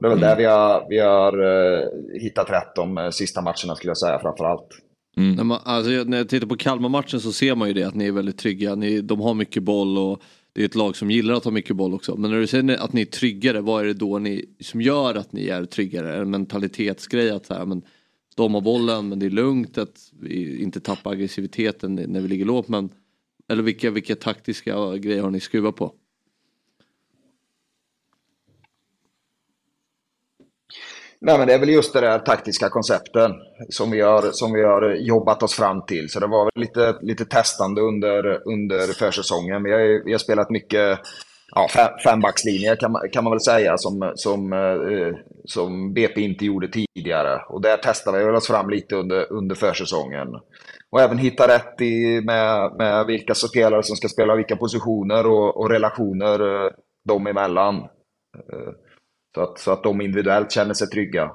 [0.00, 1.88] Det är väl där vi har, vi har eh,
[2.20, 4.68] hittat rätt de sista matcherna skulle jag säga framför allt.
[5.16, 5.34] Mm.
[5.34, 7.94] När, man, alltså, jag- när jag tittar på Kalmar-matchen så ser man ju det att
[7.94, 8.74] ni är väldigt trygga.
[8.74, 11.76] Ni, de har mycket boll och det är ett lag som gillar att ha mycket
[11.76, 12.16] boll också.
[12.16, 15.14] Men när du säger att ni är tryggare, vad är det då ni, som gör
[15.14, 16.08] att ni är tryggare?
[16.12, 17.82] Är det en mentalitetsgrej att så här, men
[18.36, 22.44] de har bollen men det är lugnt att vi inte tappa aggressiviteten när vi ligger
[22.44, 22.68] lågt.
[22.68, 22.88] Men,
[23.48, 25.92] eller vilka, vilka taktiska grejer har ni skruvat på?
[31.24, 33.32] Nej, men det är väl just det där taktiska koncepten
[33.68, 36.10] som vi har, som vi har jobbat oss fram till.
[36.10, 39.62] Så det var väl lite, lite testande under, under försäsongen.
[39.62, 40.98] Vi har, vi har spelat mycket
[41.54, 41.68] ja,
[42.04, 47.42] fembackslinjer kan man, kan man väl säga som, som, eh, som BP inte gjorde tidigare.
[47.48, 50.28] Och där testade vi oss fram lite under, under försäsongen.
[50.90, 55.56] Och även hitta rätt i, med, med vilka spelare som ska spela vilka positioner och,
[55.56, 56.70] och relationer eh,
[57.08, 57.76] dem emellan.
[58.52, 58.72] Eh,
[59.34, 61.30] så att, så att de individuellt känner sig trygga.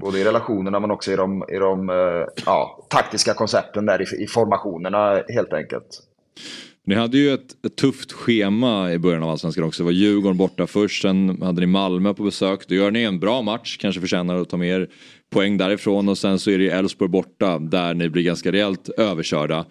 [0.00, 4.24] Både i relationerna men också i de, i de eh, ja, taktiska koncepten där i,
[4.24, 6.02] i formationerna helt enkelt.
[6.86, 9.82] Ni hade ju ett, ett tufft schema i början av Allsvenskan också.
[9.82, 12.68] Det var Djurgården borta först, sen hade ni Malmö på besök.
[12.68, 14.88] Då gör ni en bra match, kanske förtjänar att ta mer
[15.30, 16.08] poäng därifrån.
[16.08, 19.66] Och sen så är det Elfsborg borta, där ni blir ganska rejält överkörda.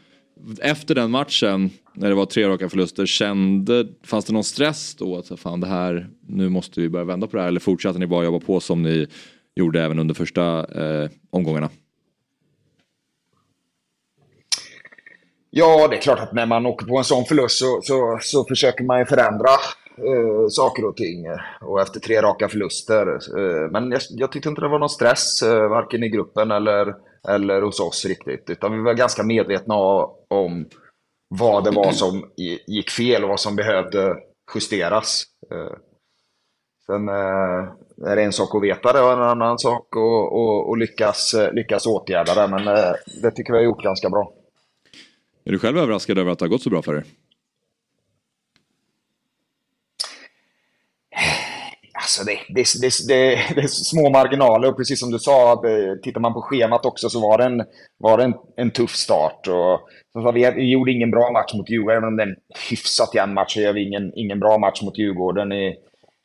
[0.62, 5.18] Efter den matchen, när det var tre raka förluster, kände, fanns det någon stress då?
[5.18, 7.48] Att fan det här, nu måste vi börja vända på det här.
[7.48, 9.08] Eller fortsatte ni bara jobba på som ni
[9.56, 11.70] gjorde även under första eh, omgångarna?
[15.50, 18.46] Ja, det är klart att när man åker på en sån förlust så, så, så
[18.46, 19.50] försöker man ju förändra
[19.98, 21.26] eh, saker och ting.
[21.62, 23.08] Och efter tre raka förluster.
[23.38, 26.96] Eh, men jag, jag tyckte inte det var någon stress, eh, varken i gruppen eller,
[27.28, 28.50] eller hos oss riktigt.
[28.50, 29.76] Utan vi var ganska medvetna
[30.30, 30.66] om
[31.28, 32.32] vad det var som
[32.68, 34.16] gick fel och vad som behövde
[34.56, 35.24] justeras.
[35.52, 35.78] Eh,
[36.86, 40.70] sen eh, är det en sak att veta det och en annan sak att och,
[40.70, 42.48] och lyckas, eh, lyckas åtgärda det.
[42.48, 42.66] Men
[43.22, 44.34] det tycker vi har gjort ganska bra.
[45.46, 47.04] Är du själv överraskad över att det har gått så bra för er?
[52.20, 55.88] Alltså det, det, det, det, det är små marginaler och precis som du sa, det,
[55.88, 57.64] eh, tittar man på schemat också så var det en,
[57.98, 59.48] var det en, en tuff start.
[59.48, 62.36] Och, så vi, vi gjorde ingen bra match mot Djurgården, även om det är en
[62.70, 65.76] hyfsat jämn match så gör vi ingen, ingen bra match mot Djurgården i,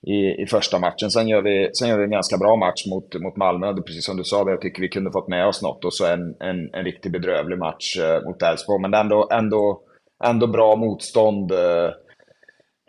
[0.07, 1.11] i, i första matchen.
[1.11, 4.05] Sen gör, vi, sen gör vi en ganska bra match mot, mot Malmö, det precis
[4.05, 5.85] som du sa, där jag tycker vi kunde fått med oss något.
[5.85, 9.81] Och så en, en, en riktigt bedrövlig match eh, mot Elfsborg, men ändå, ändå,
[10.25, 11.53] ändå bra motstånd.
[11.53, 11.91] Eh,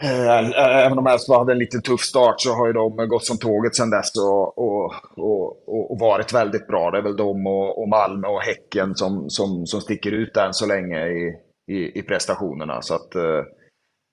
[0.03, 3.25] Eh, även om Elfsborg alltså hade en lite tuff start så har ju de gått
[3.25, 6.91] som tåget sedan dess och, och, och, och- varit väldigt bra.
[6.91, 10.53] Det är väl de och, och Malmö och Häcken som, som, som sticker ut än
[10.53, 11.35] så länge i,
[11.71, 12.81] i, i prestationerna.
[12.81, 13.43] Så att, eh,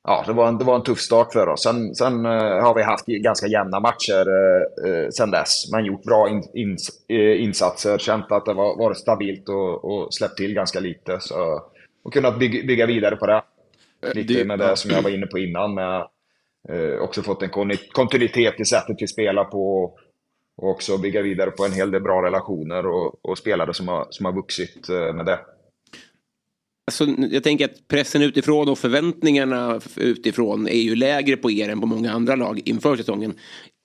[0.08, 1.62] ja, det var, en, det var en tuff start för oss.
[1.62, 4.26] Sen, sen eh, har vi haft ganska jämna matcher
[4.86, 6.76] eh, dess, men gjort bra in, in,
[7.38, 11.16] insatser, känt att det var, varit stabilt och, och släppt till ganska lite.
[11.20, 11.62] Så,
[12.04, 13.42] och kunnat bygga, bygga vidare på det.
[14.14, 15.74] Lite det- med det som jag var inne på innan.
[15.74, 16.08] Med,
[16.68, 19.94] eh, också fått en kontinuitet i sättet vi spelar på.
[20.58, 24.06] Och också bygga vidare på en hel del bra relationer och, och spelare som har,
[24.10, 25.38] som har vuxit eh, med det.
[26.86, 31.80] Alltså, jag tänker att pressen utifrån och förväntningarna utifrån är ju lägre på er än
[31.80, 33.34] på många andra lag inför säsongen.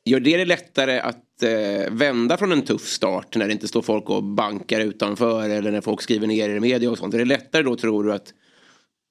[0.05, 3.81] Gör det det lättare att eh, vända från en tuff start när det inte står
[3.81, 7.13] folk och bankar utanför eller när folk skriver ner er i media och sånt?
[7.13, 8.33] Är det lättare då tror du att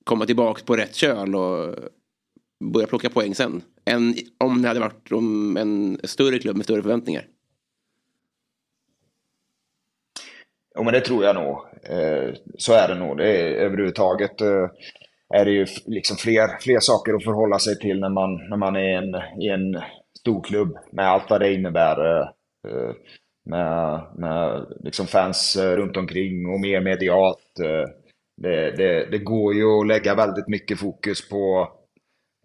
[0.04, 1.74] komma tillbaka på rätt köl och
[2.64, 3.62] börja plocka poäng sen?
[3.84, 7.24] Än om det hade varit om en större klubb med större förväntningar?
[10.76, 11.56] Jo, men det tror jag nog.
[11.82, 13.18] Eh, så är det nog.
[13.18, 14.68] Det är, överhuvudtaget eh,
[15.34, 18.76] är det ju liksom fler, fler saker att förhålla sig till när man, när man
[18.76, 19.82] är en, i en
[20.18, 22.20] stor klubb med allt vad det innebär.
[22.20, 22.94] Eh,
[23.44, 27.60] med med liksom fans runt omkring och mer medialt.
[28.42, 31.68] Det, det, det går ju att lägga väldigt mycket fokus på,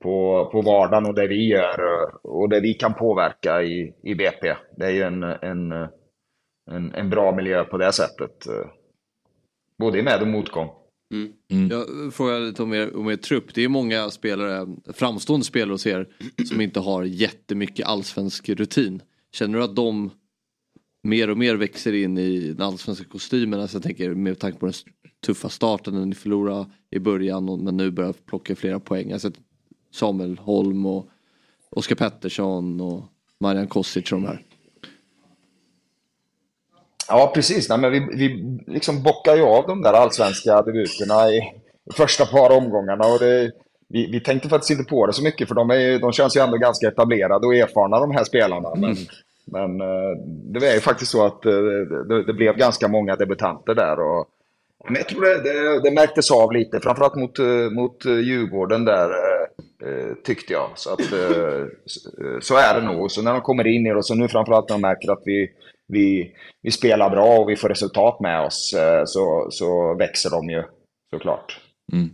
[0.02, 1.80] på, på vardagen och det vi gör
[2.24, 4.56] och det vi kan påverka i, i BP.
[4.78, 5.72] Det är ju en, en,
[6.72, 8.48] en, en bra miljö på det sättet.
[9.78, 10.70] Både i med och motgång.
[11.70, 13.54] Jag frågar lite om er, om er trupp.
[13.54, 16.08] Det är många spelare, framstående spelare hos er
[16.50, 19.02] som inte har jättemycket allsvensk rutin.
[19.32, 20.12] Känner du att de
[21.06, 23.62] mer och mer växer in i den allsvenska kostymen?
[23.62, 24.74] Alltså jag tänker med tanke på den
[25.26, 29.12] tuffa starten när ni förlorade i början och, men nu börjar plocka flera poäng.
[29.12, 29.32] Alltså
[29.94, 31.08] Samuel Holm och
[31.70, 33.04] Oskar Pettersson och
[33.40, 34.42] Marian Kosic och de här.
[37.08, 37.70] Ja, precis.
[37.70, 41.42] Nej, men vi, vi liksom bockar ju av de där allsvenska debuterna i
[41.94, 43.06] första par omgångarna.
[43.08, 43.52] Och det,
[43.90, 46.42] vi, vi tänkte faktiskt inte på det så mycket, för de, är, de känns ju
[46.42, 48.76] ändå ganska etablerade och erfarna, de här spelarna.
[48.76, 48.98] Men,
[49.46, 51.52] men eh, det är ju faktiskt så att eh,
[52.08, 54.00] det, det blev ganska många debutanter där.
[54.00, 54.28] Och,
[54.86, 59.10] men jag tror det, det, det märktes av lite, framförallt mot, eh, mot Djurgården där,
[60.24, 60.70] tyckte jag.
[60.76, 61.02] Så, att,
[62.42, 63.12] så, är det nog.
[63.12, 65.22] Så när de kommer in i det, och så nu framförallt när de märker att
[65.26, 65.52] vi,
[65.88, 68.76] vi, vi spelar bra och vi får resultat med oss,
[69.06, 70.64] så, så växer de ju
[71.14, 71.60] såklart.
[71.94, 72.10] Mm.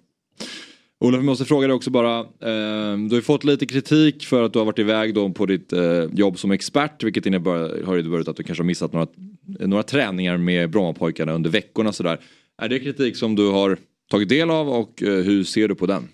[1.03, 2.19] Olof, vi måste fråga dig också bara.
[2.19, 5.45] Eh, du har ju fått lite kritik för att du har varit iväg då på
[5.45, 7.03] ditt eh, jobb som expert.
[7.03, 9.07] Vilket innebär, har inneburit att du kanske har missat några,
[9.59, 11.91] några träningar med Brommapojkarna under veckorna.
[11.91, 12.19] Sådär.
[12.61, 13.77] Är det kritik som du har
[14.11, 16.07] tagit del av och eh, hur ser du på den?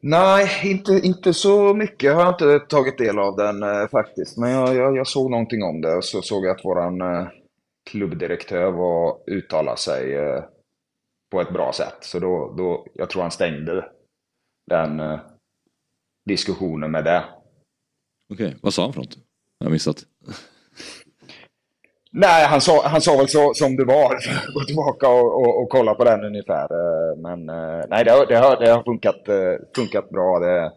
[0.00, 4.36] Nej, inte, inte så mycket har jag inte tagit del av den eh, faktiskt.
[4.36, 7.26] Men jag, jag, jag såg någonting om det och så såg jag att våran eh,
[7.90, 10.44] klubbdirektör var uttalade sig eh,
[11.30, 11.96] på ett bra sätt.
[12.00, 13.84] Så då, då, jag tror han stängde
[14.70, 15.20] den eh,
[16.28, 17.24] diskussionen med det.
[18.32, 19.18] Okej, vad sa han för något?
[19.58, 19.96] Jag har missat.
[22.12, 24.08] Nej, han sa, han sa väl så som det var.
[24.54, 26.64] Gå tillbaka och, och, och kolla på den ungefär.
[26.64, 30.38] Eh, Men eh, nej, det har, det har, det har funkat, eh, funkat bra.
[30.38, 30.72] Det,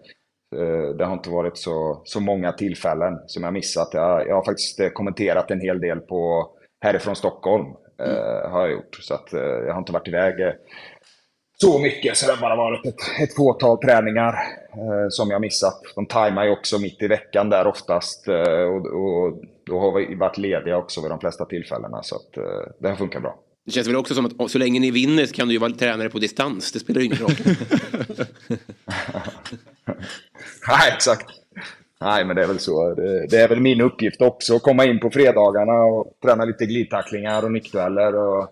[0.97, 3.89] det har inte varit så, så många tillfällen som jag missat.
[3.93, 6.49] Jag, jag har faktiskt kommenterat en hel del på
[6.81, 7.65] härifrån Stockholm.
[8.05, 8.97] Eh, Har jag gjort.
[9.01, 10.53] Så att eh, jag har inte varit iväg eh,
[11.61, 12.17] så mycket.
[12.17, 14.33] Så det har bara varit ett, ett fåtal träningar
[14.73, 15.81] eh, som jag missat.
[15.95, 18.27] De tajmar ju också mitt i veckan där oftast.
[18.27, 22.03] Eh, och, och då har vi varit lediga också vid de flesta tillfällena.
[22.03, 22.43] Så att, eh,
[22.79, 23.35] det har funkat bra.
[23.65, 25.71] Det känns väl också som att så länge ni vinner så kan du ju vara
[25.71, 26.71] tränare på distans.
[26.71, 27.31] Det spelar ju ingen roll.
[30.67, 31.25] Nej, exakt.
[32.01, 32.93] Nej, men det är väl så.
[33.29, 37.43] Det, är väl min uppgift också att komma in på fredagarna och träna lite glidtacklingar
[37.45, 38.49] och nickdueller och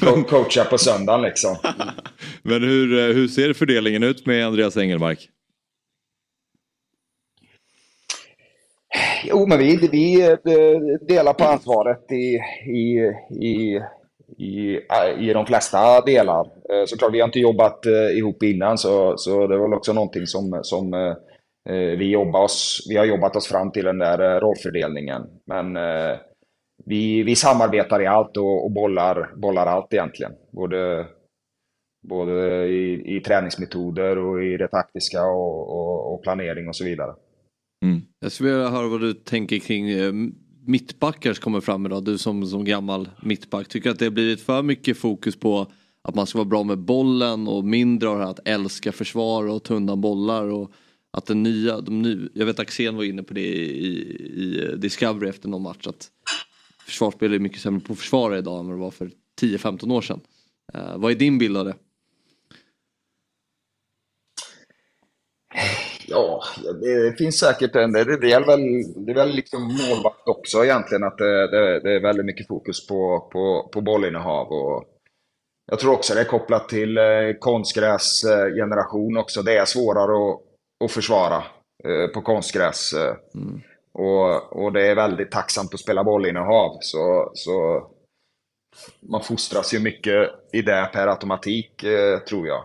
[0.00, 1.56] co- coacha på söndagen liksom.
[2.42, 5.28] Men hur, eh, hur ser fördelningen ut med Andreas Engelmark?
[9.24, 10.36] Jo, men vi, vi eh,
[11.08, 13.12] delar på ansvaret i, i,
[13.46, 13.80] i,
[14.38, 14.78] i,
[15.18, 16.40] i de flesta delar.
[16.40, 19.92] Eh, Såklart, vi har inte jobbat eh, ihop innan, så, så det var väl också
[19.92, 21.14] någonting som, som eh, eh,
[21.68, 25.22] Eh, vi, jobbar oss, vi har jobbat oss fram till den där eh, rollfördelningen.
[25.46, 26.16] Men eh,
[26.84, 30.32] vi, vi samarbetar i allt och, och bollar, bollar allt egentligen.
[30.52, 31.06] Både,
[32.08, 37.14] både i, i träningsmetoder och i det taktiska och, och, och planering och så vidare.
[37.84, 38.00] Mm.
[38.20, 39.86] Jag skulle vilja höra vad du tänker kring
[40.66, 42.04] mittbackar som kommer fram idag.
[42.04, 43.68] Du som, som gammal mittback.
[43.68, 45.66] Tycker att det har blivit för mycket fokus på
[46.08, 49.48] att man ska vara bra med bollen och mindre av det här att älska försvar
[49.48, 50.44] och tunna bollar.
[50.44, 50.70] Och
[51.10, 53.90] att den nya, de ny, jag vet Axén var inne på det i,
[54.34, 55.86] i Discovery efter någon match.
[55.86, 56.08] Att
[56.86, 60.20] försvarsspel är mycket sämre på försvara idag än vad det var för 10-15 år sedan.
[60.74, 61.74] Uh, vad är din bild av det?
[66.06, 66.42] Ja,
[66.80, 67.92] det finns säkert en...
[67.92, 68.60] Det, det, är väl,
[69.06, 72.86] det är väl liksom målvakt också egentligen, att det, det, det är väldigt mycket fokus
[72.86, 74.46] på, på, på bollinnehav.
[74.46, 74.84] Och
[75.66, 77.04] jag tror också det är kopplat till eh,
[77.38, 79.42] konstgräsgeneration också.
[79.42, 80.49] Det är svårare att,
[80.84, 81.44] att försvara
[81.84, 82.92] eh, på konstgräs.
[82.92, 83.16] eh.
[83.92, 86.78] Och, och det är väldigt tacksamt att spela bollinnehav.
[86.80, 87.86] Så, så
[89.00, 92.64] man fostras ju mycket i det per automatik, eh, tror jag.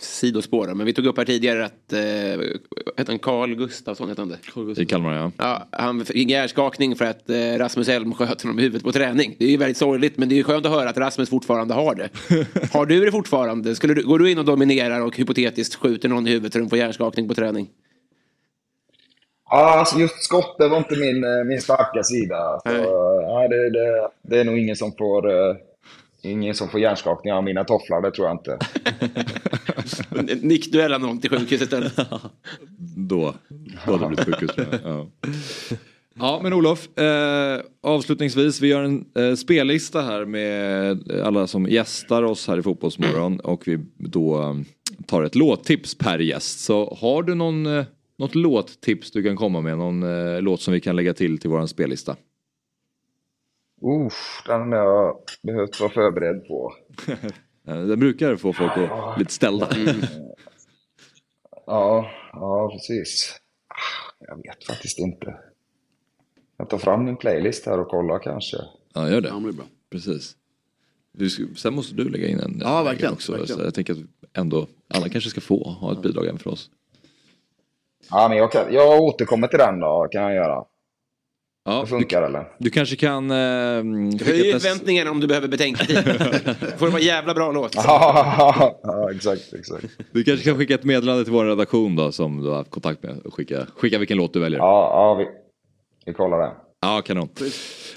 [0.00, 2.00] Sidospår, då, men vi tog upp här tidigare att, eh,
[2.96, 4.08] hette han Carl Gustafsson?
[4.08, 4.28] Hette han
[4.76, 4.82] det?
[4.82, 5.32] I Kalmar ja.
[5.36, 9.36] Ja, han fick hjärnskakning för att eh, Rasmus Elm sköt honom i huvudet på träning.
[9.38, 11.74] Det är ju väldigt sorgligt, men det är ju skönt att höra att Rasmus fortfarande
[11.74, 12.08] har det.
[12.72, 13.74] har du det fortfarande?
[13.74, 16.68] Skulle du, går du in och dominerar och hypotetiskt skjuter någon i huvudet så de
[16.68, 17.68] får hjärnskakning på träning?
[19.50, 22.60] Ja, alltså just skott, det var inte min, eh, min starka sida.
[22.64, 22.70] Så,
[23.22, 25.56] ja, det, det, det är nog ingen som får, eh,
[26.22, 28.58] ingen som får hjärnskakning av mina tofflar, det tror jag inte.
[30.46, 31.96] Nickduella någon till sjukhus istället.
[32.96, 33.34] Då,
[33.86, 34.80] då hade det blivit sjukhus.
[34.84, 35.06] Ja.
[36.14, 42.22] Ja men Olof, eh, avslutningsvis vi gör en eh, spellista här med alla som gästar
[42.22, 44.54] oss här i Fotbollsmorgon och vi då eh,
[45.06, 46.60] tar ett låttips per gäst.
[46.60, 47.84] Så har du någon, eh,
[48.18, 51.50] något låttips du kan komma med, någon eh, låt som vi kan lägga till till
[51.50, 52.16] våran spellista?
[53.82, 56.72] Uff, den har jag behövt vara förberedd på.
[57.64, 59.68] Den brukar få folk att bli lite ställda.
[61.66, 63.34] Ja, ja precis.
[63.68, 65.34] Ah, Jag vet faktiskt inte.
[66.56, 68.56] Jag tar fram min playlist här och kollar kanske.
[68.94, 69.28] Ja, gör det.
[69.28, 69.64] Ja, det bra.
[69.90, 70.36] Precis.
[71.12, 73.32] Du, sen måste du lägga in en Ja, en verkligen, också.
[73.32, 73.58] verkligen.
[73.58, 73.98] Så jag tänker att
[74.32, 76.70] ändå alla kanske ska få ha ett bidrag även för oss.
[78.10, 80.64] Ja, men jag, kan, jag återkommer till den då, kan jag göra.
[81.64, 82.48] Ja, det funkar eller?
[82.58, 83.30] Du kanske kan...
[83.30, 85.96] Eh, Höj förväntningarna om du behöver betänketid.
[86.78, 87.74] får det vara jävla bra låt.
[87.74, 89.84] ja, exakt, exakt.
[90.12, 93.02] Du kanske kan skicka ett meddelande till vår redaktion då som du har haft kontakt
[93.02, 94.60] med och skicka, skicka vilken låt du väljer.
[94.60, 95.26] Ja, ja vi,
[96.06, 96.52] vi kollar det.
[96.80, 97.28] Ja, kanon.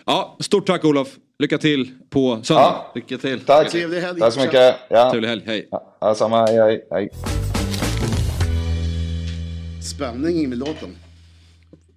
[0.05, 1.15] Ja, stort tack Olof.
[1.39, 2.61] Lycka till på söndag.
[2.63, 2.91] Ja.
[2.95, 3.39] Lycka till.
[3.39, 3.71] Tack.
[3.71, 4.19] Trevlig helg.
[4.19, 4.75] Tack så mycket.
[4.89, 5.11] Ja.
[5.11, 5.67] Trevlig helg, hej.
[6.01, 7.09] Ja, samma, hej, hej.
[9.81, 10.89] Spänning med låten.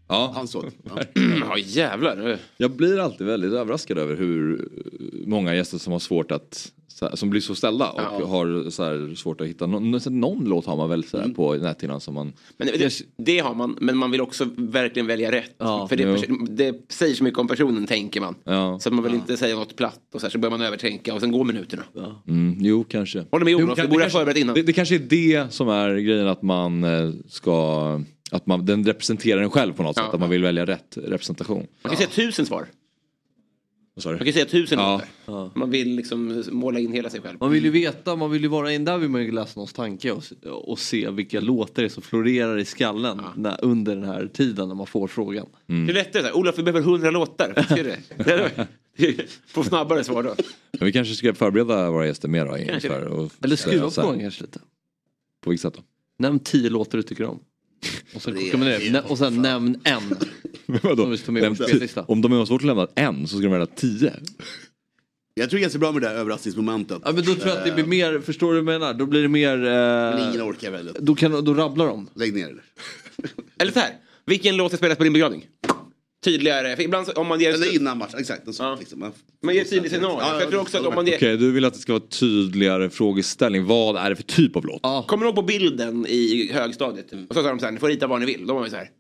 [0.09, 0.33] Ja.
[0.35, 0.65] Hans låt.
[0.85, 1.03] Ja.
[1.41, 2.39] Ja jävlar.
[2.57, 4.69] Jag blir alltid väldigt överraskad över hur
[5.27, 8.27] många gäster som har svårt att här, som blir så ställda och Ja.
[8.27, 11.55] har så här, svårt att hitta någon, någon låt har man väl så här, på
[11.55, 15.55] näthinnan som man Men det, det har man, men man vill också verkligen välja rätt.
[15.59, 16.47] För det, jo.
[16.51, 18.35] det säger så mycket om personen tänker man.
[18.45, 18.79] Ja.
[18.81, 21.21] Så man vill inte säga något platt och så, här, så börjar man övertänka och
[21.21, 21.83] sen går minuterna.
[22.29, 23.25] Mm, jo, kanske.
[23.31, 24.55] Håller med Jo, Olof, kan- det borde kanske- förberett innan.
[24.55, 28.01] Det, det kanske är det som är grejen att man eh, ska...
[28.31, 30.03] Att man, den representerar en själv på något Ja.
[30.05, 30.15] sätt.
[30.15, 31.67] Att man vill välja rätt representation.
[31.83, 32.67] Man kan säga tusen svar.
[33.95, 34.17] Vad sa du?
[34.17, 35.03] Man kan säga tusen Ja.
[35.27, 35.59] låtar.
[35.59, 37.37] Man vill liksom måla in hela sig själv.
[37.41, 39.73] Man vill ju veta, man vill ju vara in där vill man ju läsa någons
[39.73, 40.23] tanke och,
[40.71, 44.69] och se vilka låtar det är som florerar i skallen när, under den här tiden
[44.69, 45.47] när man får frågan.
[45.67, 47.65] Det är lättare så här, Olof vi behöver hundra låtar.
[47.69, 48.67] Ser du det?
[49.47, 50.35] Få snabbare svar då.
[50.73, 52.59] Men vi kanske ska förbereda våra gäster mer då.
[52.59, 54.11] inför och Eller skruva på här.
[54.11, 54.61] den kanske lite.
[55.41, 55.83] På vilket sätt då?
[56.19, 57.41] Nämn tio låtar du tycker om.
[58.15, 59.03] Och sen, kokar man ner.
[59.09, 60.03] Och sen nämn en.
[60.83, 61.03] Vadå?
[61.03, 62.05] Som vi ska ta med.
[62.09, 64.13] Om de har svårt att lämna en så ska de välja tio.
[65.35, 66.99] Jag tror det är ganska bra med det där överraskningsmomentet.
[67.05, 68.95] Ja men då tror jag att det blir mer, förstår du vad jag menar?
[68.95, 69.57] Då blir det mer...
[69.57, 70.97] Men Eh, ingen orkar väl.
[71.01, 72.09] då, kan, då rabblar de.
[72.15, 72.63] Lägg ner det.
[73.59, 73.91] Eller så här,
[74.27, 75.47] vilken låt ska spelas på din begravning?
[76.25, 77.55] Tydligare, för ibland så- om man ger...
[77.55, 78.55] Eller innan match, exakt.
[78.55, 78.77] Så, Ja.
[78.81, 79.13] liksom.
[79.45, 80.19] Man ger ett tydligt scenario.
[80.21, 81.17] För jag tror också att om man ger...
[81.17, 83.65] Okej, du vill att det ska vara tydligare frågeställning.
[83.67, 85.07] Vad är det för typ av låt?
[85.07, 87.13] Kommer du ihåg på bilden i högstadiet?
[87.29, 88.47] Och så sa de så här, ni får rita vad ni vill.
[88.47, 88.91] Då var man ju så här.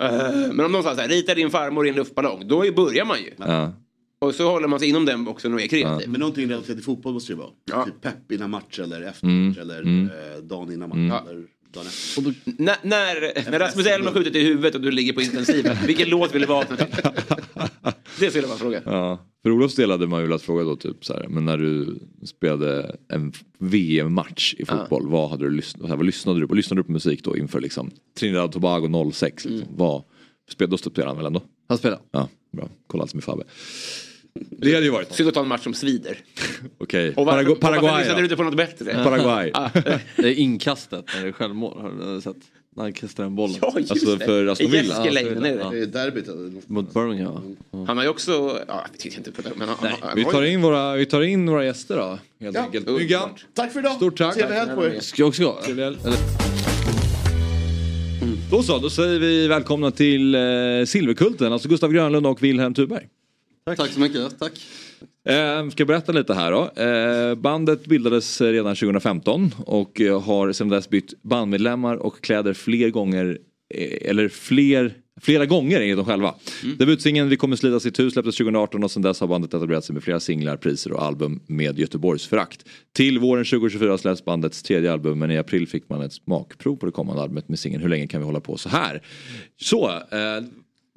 [0.00, 2.48] "Eh", men om de sa så här, rita din farmor i en luftballong.
[2.48, 3.30] Då börjar man ju.
[3.36, 3.72] Ja.
[4.20, 6.08] Och så håller man sig inom den också och är kreativ.
[6.08, 7.50] Men någonting relaterat till fotboll måste det vara.
[7.70, 7.84] Ja.
[7.84, 9.48] Typ pepp innan match eller efter Mm.
[9.48, 10.06] match eller Mm.
[10.10, 10.96] eh, dagen innan match.
[10.96, 11.12] Mm.
[11.30, 12.22] Eller dagen efter.
[12.28, 12.34] N-
[12.82, 16.34] när, när Rasmus Elm har skjutit i huvudet och du ligger på intensiven, vilken låt
[16.34, 16.86] vill du vakna till?
[18.20, 18.82] Det skulle vara frågan.
[18.86, 21.58] Ja, för Olofs del hade man ju velat fråga då typ så här, men när
[21.58, 26.54] du spelade en VM-match i fotboll, vad hade du lyssnat, vad lyssnade du på?
[26.54, 29.44] Lyssnade du på musik då inför liksom Trinidad och Tobago 06?
[29.44, 29.68] Liksom?
[29.76, 30.02] Vad,
[30.50, 31.42] spel, då spelade han väl ändå?
[31.68, 31.98] Han spelar.
[32.10, 32.68] Ja, bra.
[32.86, 33.44] Kolla allt med Fabbe.
[34.50, 36.18] Det hade ju varit Synd att ta en match som svider.
[36.78, 38.20] Okej, varför, Paragu- Paraguay du då?
[38.20, 38.94] inte på något bättre?
[39.04, 39.50] Paraguay.
[39.54, 39.70] Ja.
[40.16, 41.78] Det är inkastet när det är självmål.
[41.80, 42.36] Har du sett?
[42.76, 43.56] När han kastar den bollen.
[43.60, 44.24] Ja, just Alltså det.
[44.24, 44.82] för Aston Villa.
[44.94, 45.70] Jessica Leijnen är det.
[45.76, 46.28] Det är derbyt.
[46.28, 46.52] eller?
[46.66, 47.84] Mot Birmingham ja.
[47.86, 48.32] Han har ju också,
[48.68, 51.46] ja, jag vet inte, men han, han, han Vi tar, in våra, vi tar in
[51.50, 52.18] våra gäster då.
[52.44, 52.62] Helt Ja.
[52.62, 52.86] enkelt.
[52.88, 53.92] Myggan, Tack för idag.
[53.92, 54.34] stort tack.
[54.34, 55.00] Trevlig helg på er.
[55.00, 55.58] Ska jag också gå?
[55.64, 55.96] Trevlig helg.
[56.04, 56.16] Eller-
[58.50, 60.40] Då så, då säger vi välkomna till eh,
[60.86, 63.06] Silverkulten, alltså Gustav Grönlund och Wilhelm Tuberg.
[63.76, 63.90] Tack.
[63.90, 64.52] så mycket, tack.
[65.28, 66.82] Eh, ska jag berätta lite här då.
[66.82, 72.90] Eh, bandet bildades redan 2015 och eh, har sedan dess bytt bandmedlemmar och kläder fler
[72.90, 73.38] gånger,
[73.74, 76.34] eh, eller fler Flera gånger enligt dem själva.
[76.78, 79.94] Debutsingeln Vi kommer slita sitt hus släpptes 2018 och sedan dess har bandet etablerat sig
[79.94, 82.64] med flera singlar, priser och album med Göteborgsförakt.
[82.96, 86.86] Till våren 2024 släpps bandets tredje album men i april fick man ett smakprov på
[86.86, 89.02] det kommande albumet med singeln Hur länge kan vi hålla på så här?
[89.60, 90.44] Så, eh,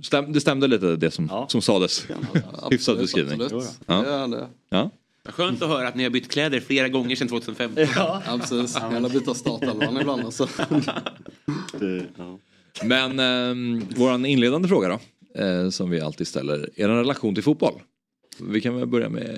[0.02, 2.08] stäm, det stämde lite det som, som sades.
[2.72, 3.42] Hyfsad beskrivning.
[3.42, 3.80] Absolut.
[3.86, 4.28] Ja.
[4.28, 4.48] Det.
[4.70, 4.90] Ja.
[5.26, 7.86] Skönt att höra att ni har bytt kläder flera gånger sedan 2015.
[7.96, 8.76] Ja, precis.
[8.76, 10.26] Gärna byta startelvan ibland.
[10.26, 10.48] Alltså.
[12.84, 15.00] Men eh, våran inledande fråga då,
[15.42, 17.74] eh, som vi alltid ställer, en relation till fotboll?
[18.40, 19.30] Vi kan väl börja med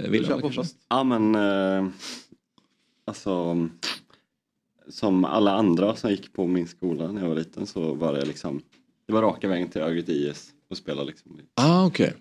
[0.00, 0.52] eh, Wilhelm.
[0.88, 1.88] Ja men eh,
[3.04, 3.56] alltså
[4.88, 8.24] som alla andra som gick på min skola när jag var liten så var det
[8.24, 8.62] liksom
[9.10, 12.14] det var raka vägen till Örgryte IS och spela liksom Ah, okej.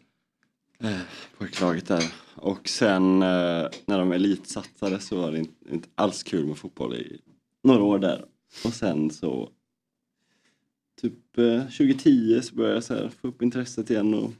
[0.80, 1.00] eh,
[1.38, 2.04] pojklaget där.
[2.36, 6.96] Och sen eh, när de elitsatsade så var det inte, inte alls kul med fotboll
[6.96, 7.20] i
[7.64, 8.26] några år där.
[8.66, 9.50] Och sen så
[11.02, 14.32] typ eh, 2010 så började jag så här, få upp intresset igen och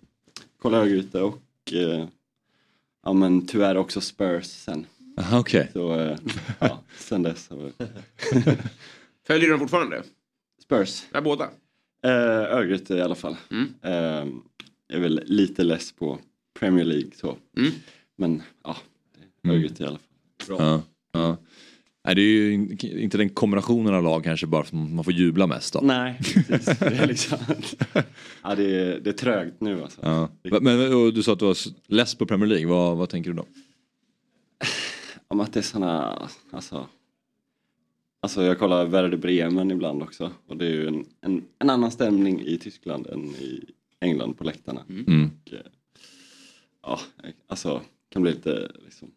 [0.62, 2.08] kolla Örgryte och eh,
[3.04, 4.86] ja men tyvärr också Spurs sen.
[5.18, 5.70] Aha, okej.
[5.74, 6.18] Så eh,
[6.60, 7.50] ja, sen dess.
[9.28, 10.04] Följer du dem fortfarande?
[10.64, 11.04] Spurs?
[11.14, 11.50] Ja, båda.
[12.04, 12.12] Eh,
[12.58, 13.36] Örgryte i alla fall.
[13.82, 14.26] Eh,
[14.94, 16.20] är väl lite less på
[16.60, 17.38] Premier League så.
[18.18, 18.78] Men ja,
[19.48, 20.00] Örgryte i alla
[20.48, 20.56] fall.
[20.60, 20.82] Ja,
[21.12, 21.38] ja.
[22.06, 25.14] Nej, det är ju in- inte den kombinationen av lag kanske bara som man får
[25.14, 25.84] jubla mest av.
[25.86, 26.80] Nej, precis.
[26.80, 27.38] Det är, liksom,
[28.44, 30.00] ja, det är, det är trögt nu alltså.
[30.04, 30.30] Ja.
[30.62, 33.36] Men och du sa att du var less på Premier League, vad, vad tänker du
[33.38, 33.46] då?
[35.28, 36.20] Om att det är såna,
[36.52, 36.88] alltså.
[38.22, 41.92] Alltså jag kollar Werder Bremen ibland också och det är ju en, en, en annan
[41.92, 43.66] stämning i Tyskland än i
[44.00, 44.86] England på läktarna.
[44.90, 45.32] Mm.
[45.42, 45.60] Och, eh,
[46.82, 47.00] ja,
[47.48, 49.12] alltså kan bli lite liksom.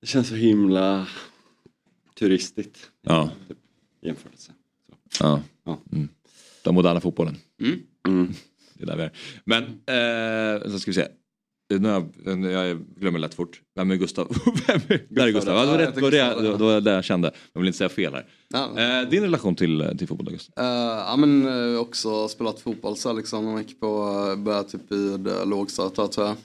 [0.00, 1.06] Det känns så himla
[2.14, 2.90] turistigt.
[3.02, 3.30] Ja.
[3.48, 3.58] Typ,
[4.00, 4.52] i jämförelse.
[5.20, 5.42] Ja.
[5.92, 6.08] Mm.
[6.64, 7.36] Den moderna fotbollen.
[8.04, 8.32] Mm.
[8.74, 9.12] Det är där vi är.
[9.44, 11.08] Men, eh, så ska vi se.
[11.78, 13.60] Nu har jag, jag glömmer lätt fort.
[13.74, 14.28] Vem är Gustav?
[14.66, 15.54] Vem är, där är Gustav.
[15.54, 17.32] Ja, det var, Ja, rätt, var det, det var det jag kände.
[17.52, 19.02] Jag vill inte säga fel här.
[19.02, 20.64] Eh, din relation till, till fotboll, Gustav?
[20.64, 20.70] Eh,
[21.06, 23.48] ja men uh, också spelat fotboll så liksom.
[23.48, 24.04] Jag gick på,
[24.36, 26.36] uh, började typ i uh, lågstadiet tror jag.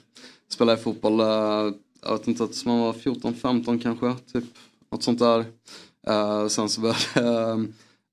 [0.52, 4.14] Spelade fotboll, uh, jag vet inte, tills man var 14-15 kanske.
[4.32, 4.44] Typ
[4.92, 5.44] något sånt där.
[6.06, 7.64] Eh, sen så började uh,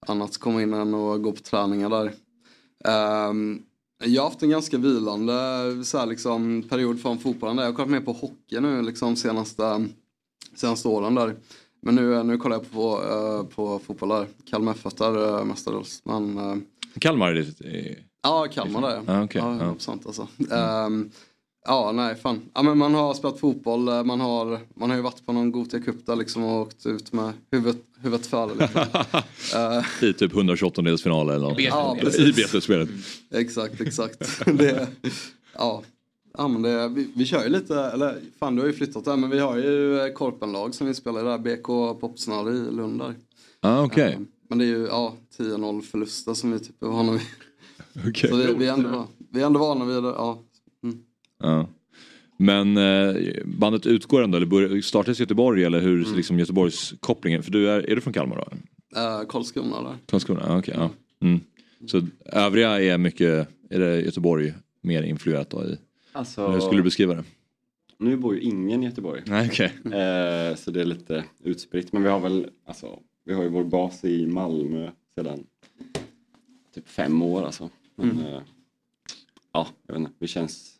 [0.07, 2.13] annat komma in än och gå på träningar där.
[2.85, 3.61] Ehm,
[4.03, 5.33] jag har haft en ganska vilande
[5.85, 7.55] så här, liksom, period från fotbollen.
[7.55, 7.63] Där.
[7.63, 9.87] Jag har kollat mer på hockey nu liksom, senaste,
[10.55, 11.35] senaste åren där.
[11.81, 14.27] Men nu, nu kollar jag på, uh, på fotboll där.
[14.49, 16.01] Kalmar FF där uh, mestadels.
[16.05, 16.55] Men, uh,
[16.99, 19.75] Kalmar är eh, ja, Kalmar där Ah, okej, ja.
[19.77, 20.27] 100% alltså.
[20.51, 21.09] Ehm,
[21.65, 22.41] ja, nej fan.
[22.53, 25.51] Ja, men man har spelat fotboll, eh, man har, man har ju varit på någon
[25.51, 28.55] Gothia Cup där liksom och åkt ut med huvudet, huvudet före.
[28.55, 28.85] Liksom.
[29.55, 31.59] Eh, I typ 128-delsfinal eller något.
[31.59, 32.33] Ja, I.
[32.35, 32.89] B-slutspelet.
[33.31, 34.45] Exakt, exakt.
[34.45, 34.87] det,
[35.53, 35.83] ja.
[36.37, 39.17] ja, men det, vi, vi kör ju lite, eller fan du har ju flyttat där,
[39.17, 43.15] men vi har ju eh, korpenlag som vi spelar där, BK Popsnare i Lund där.
[43.61, 44.19] Ah, okej.
[44.49, 47.21] Men det är ju ja, 10-0 förluster som vi typ är vana vid.
[48.07, 48.29] Okej.
[48.29, 50.39] Så vi, vi, är ändå, vi är ändå vana vid det, ja.
[51.45, 51.67] Ja.
[52.37, 53.15] Men eh,
[53.45, 56.15] bandet utgår ändå, eller startas i Göteborg eller hur Mm.
[56.17, 57.43] liksom Göteborgs kopplingen?
[57.43, 58.57] För du är, är du från Kalmar då?
[58.99, 59.97] Uh, Karlskrona där.
[60.05, 60.57] Karlskrona?
[60.57, 60.73] Okej.
[60.77, 60.89] ja.
[61.21, 61.39] Mm.
[61.87, 65.77] Så övriga är mycket, är det Göteborg mer influerat då i?
[66.11, 67.23] Alltså- Hur skulle du beskriva det?
[67.97, 69.21] Nu bor ju ingen i Göteborg.
[69.25, 69.71] Nej, okej.
[69.85, 71.93] Eh, så det är lite utspritt.
[71.93, 75.43] Men vi har väl, alltså, vi har ju vår bas i Malmö sedan
[76.75, 77.69] typ fem år alltså.
[77.95, 78.25] Men, Mm.
[78.25, 78.41] eh,
[79.53, 80.11] ja, jag vet inte.
[80.19, 80.74] Vi känns,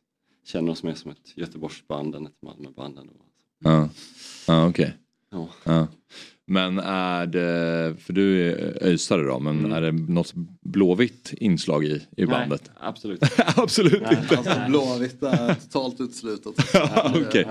[0.45, 3.13] känner oss mer som ett Göteborgsband än ett Malmöband ändå.
[3.59, 3.89] Ja,
[4.47, 4.97] ja okej.
[5.31, 5.49] Ja.
[5.63, 5.87] Ja.
[6.47, 12.07] Men är det, för du är öisare då, men är det något blåvitt inslag i,
[12.17, 12.61] i bandet?
[12.65, 13.23] Nej, absolut.
[13.55, 14.37] absolut Nej, inte.
[14.37, 16.53] Alltså Blåvitt är totalt uteslutet.
[17.27, 17.47] Okej.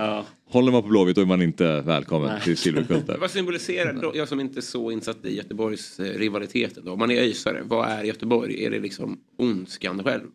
[0.49, 2.43] Håller man på Blåvitt då är man inte välkommen Nej.
[2.43, 3.17] till Silverkulten.
[3.21, 6.99] Vad symboliserar, då, jag som inte är så insatt i Göteborgs eh, rivaliteten då, om
[6.99, 8.65] man är öisare, vad är Göteborg?
[8.65, 10.27] Är det liksom ondskan själv?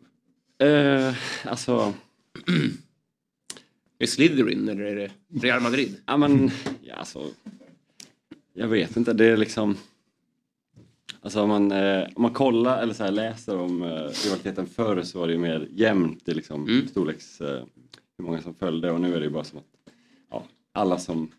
[0.62, 1.14] Eh,
[1.46, 1.94] alltså...
[4.02, 5.12] Är det Slytherin eller är det
[5.42, 5.98] Real Madrid?
[6.06, 6.52] Ja men,
[6.82, 7.32] ja alltså.
[8.54, 9.78] Jag vet inte, det är liksom.
[11.22, 13.88] Alltså om man, eh, om man kollar eller så här läser om eh,
[14.24, 17.66] rivaliteten förr så var det ju mer jämnt i liksom storleks, eh,
[18.18, 19.94] hur många som följde och nu är det ju bara som att
[20.30, 21.32] ja, alla som,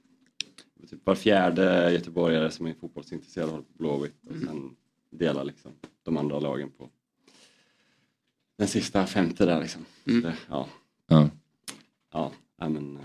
[0.91, 4.77] typ var fjärde göteborgare som är fotbollsintresserad håller på Blåvitt och sen
[5.11, 5.73] delar liksom
[6.03, 6.89] de andra lagen på
[8.59, 9.85] den sista femte där liksom.
[10.05, 10.69] Så det, ja.
[11.11, 11.29] Ja.
[12.13, 12.33] Ja,
[12.69, 13.03] men eh,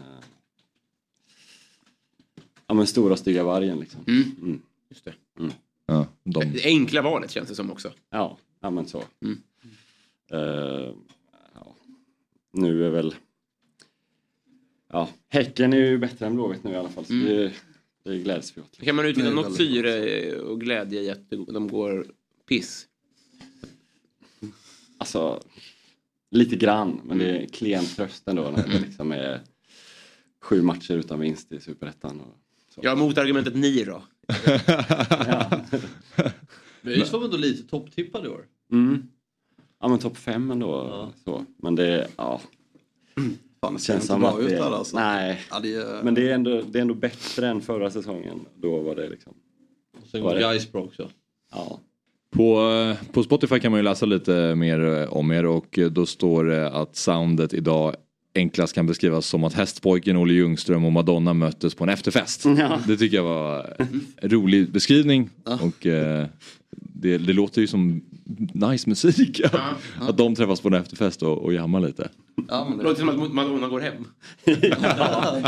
[2.67, 4.01] Ja men stora stygga vargen liksom.
[4.07, 4.61] Mm.
[4.89, 5.13] Just det.
[5.39, 5.51] Mm.
[5.85, 6.39] Ja, de...
[6.53, 7.93] Det enkla valet känns det som också.
[8.09, 9.03] Ja, ja men så.
[9.21, 9.41] Mm.
[10.31, 10.93] Eh,
[11.53, 11.75] ja.
[12.51, 13.15] Nu är väl...
[14.91, 17.05] Ja, Häcken är ju bättre än Blåvitt nu i alla fall.
[17.05, 17.25] Så Mm.
[17.27, 17.53] det,
[18.03, 18.77] det gläds vi åt.
[18.81, 22.07] Kan man utvinna något syre och glädje i att de går
[22.47, 22.87] piss?
[24.97, 25.43] Alltså,
[26.35, 27.01] lite grann.
[27.03, 29.41] Men det är klen tröst ändå när det liksom är
[30.41, 32.21] sju matcher utan vinst i Superettan.
[32.21, 32.35] Och.
[32.81, 34.03] Ja, motargumentet ni då?
[36.81, 38.45] Men ÖIS var ändå lite topptippade i år?
[38.71, 39.07] Mm.
[39.81, 41.11] Ja men topp fem ändå.
[41.23, 41.45] Så.
[41.57, 42.41] Men det, ja.
[43.61, 44.95] Fan, det inte bra ut där, alltså.
[44.99, 45.41] Nej.
[45.51, 48.39] Ja, det är- Men det är, ändå, det är ändå bättre än förra säsongen.
[48.55, 49.33] Då var det liksom.
[50.11, 51.09] Sen var går det- Gais bra också.
[51.51, 51.79] Ja.
[52.35, 55.87] På, eh, på Spotify kan man ju läsa lite mer eh, om er och eh,
[55.87, 57.95] då står det att soundet idag
[58.35, 62.45] enklast kan beskrivas som att hästpojken Olle Ljungström och Madonna möttes på en efterfest.
[62.57, 62.79] Ja.
[62.87, 65.29] Det tycker jag var en rolig beskrivning
[65.61, 66.25] och eh,
[66.71, 68.01] det, det låter ju som
[68.53, 69.41] nice musik.
[69.99, 72.09] Att de träffas på en efterfest och, och jammar lite.
[72.49, 73.93] Ja, men Det låter som att Madonna går hem.
[74.43, 74.53] Ja,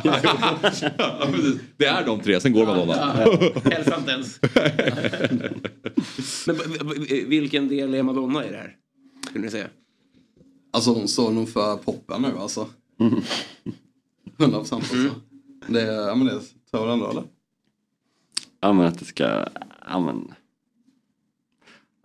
[1.78, 2.94] det är de tre, sen går Madonna.
[3.72, 4.40] Hälsa inte ens.
[6.48, 6.56] Men
[7.30, 8.76] vilken del är Madonna i det här?
[9.30, 9.68] Skulle ni säga?
[10.74, 12.68] Alltså hon står nog för poppen nu alltså.
[14.40, 14.96] 100 procent alltså.
[15.68, 16.40] Det, är- ja men det
[16.72, 17.24] tror jag ändå eller?
[18.62, 19.46] Ja men att det ska,
[19.90, 20.34] ja men.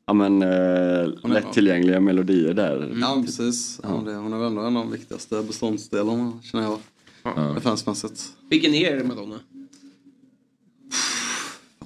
[0.06, 2.96] Ja men eh, lättillgängliga melodier där.
[3.00, 3.80] Ja men precis.
[3.82, 3.88] Ja.
[3.88, 6.78] det, hon är väl ändå en av de viktigaste beståndsdelarna känner jag.
[7.22, 7.30] Ja.
[7.56, 8.32] Referensmässigt.
[8.50, 9.40] Vilken är Madonna?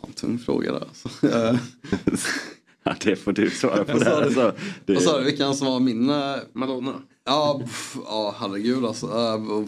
[0.00, 1.26] Fan, tung fråga där alltså.
[1.26, 1.56] Eh,
[2.88, 3.92] Ja, det får du svara på.
[3.92, 4.20] Vad sa där.
[4.20, 4.24] du?
[4.26, 4.52] Alltså,
[4.86, 6.10] det, Vad sa du, vilken som var min...
[6.10, 6.94] eh, Madonna?
[7.24, 9.06] Ja, pff, ja herregud alltså.
[9.06, 9.64] Uh,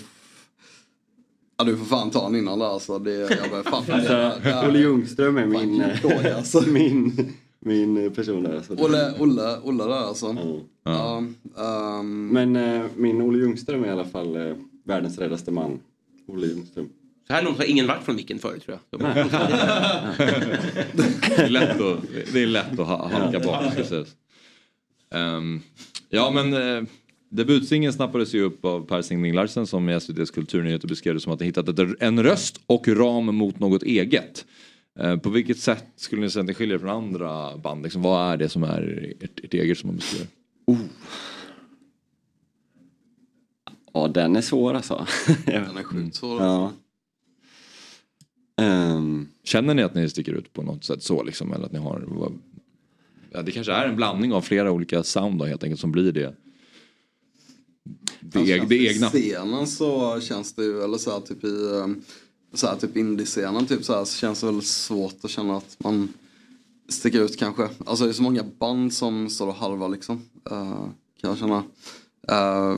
[1.59, 2.99] ja du får fan ta den innan där alltså.
[2.99, 3.85] Det, jag börjar fan.
[3.91, 4.33] Alltså,
[4.69, 6.61] Olle Ljungström är min, Fan, fråga, alltså.
[6.67, 7.33] min,
[7.69, 8.57] min person där.
[8.57, 8.75] Alltså.
[8.75, 10.37] Olle, Olle, Olle där alltså.
[10.85, 11.19] Ja.
[11.59, 14.55] ehm, Men eh, min Olle Ljungström är i alla fall eh,
[14.85, 15.81] världens räddaste man.
[16.27, 16.89] Olle Ljungström.
[17.27, 19.01] Så här långt har ingen varit från micken förut tror jag.
[19.03, 19.25] Nej.
[21.37, 21.99] Det är lätt att,
[22.33, 23.77] det är lätt att ha- halka bak.
[23.77, 24.15] Precis.
[25.15, 25.61] Ehm,
[26.09, 26.85] ja men uh,
[27.29, 31.33] debutsingeln snappades ju upp av Per Singling Larsen som i SVTs Kulturnyheter beskrev det som
[31.33, 34.45] att han hittat ett, en röst och ram mot något eget.
[34.99, 37.83] Eh, på vilket sätt skulle ni säga att det skiljer från andra band?
[37.83, 40.27] Liksom, vad är det som är ert, ert eget som man beskriver?
[43.93, 45.07] Ja den är svår alltså.
[45.47, 46.73] Den är sjukt svår Ja.
[48.57, 51.53] Ehm, Känner ni att ni sticker ut på något sätt så liksom?
[51.53, 52.05] Eller att ni har...
[52.07, 52.39] vad-
[53.33, 56.13] Ja, det kanske är en blandning av flera olika sound då, helt enkelt som blir
[56.13, 56.35] det.
[58.21, 59.07] Det, Alltså, det egna.
[59.09, 62.03] Scenen så känns det ju, eller så här typ i um,
[62.53, 65.77] så här, typ indie-scenen typ så, här, så känns det väl svårt att känna att
[65.79, 66.09] man
[66.89, 67.69] sticker ut kanske.
[67.87, 70.23] Alltså det är så många band som står och halvar liksom.
[70.51, 70.89] eh,
[71.21, 71.65] kan jag känna.
[72.29, 72.77] Eh,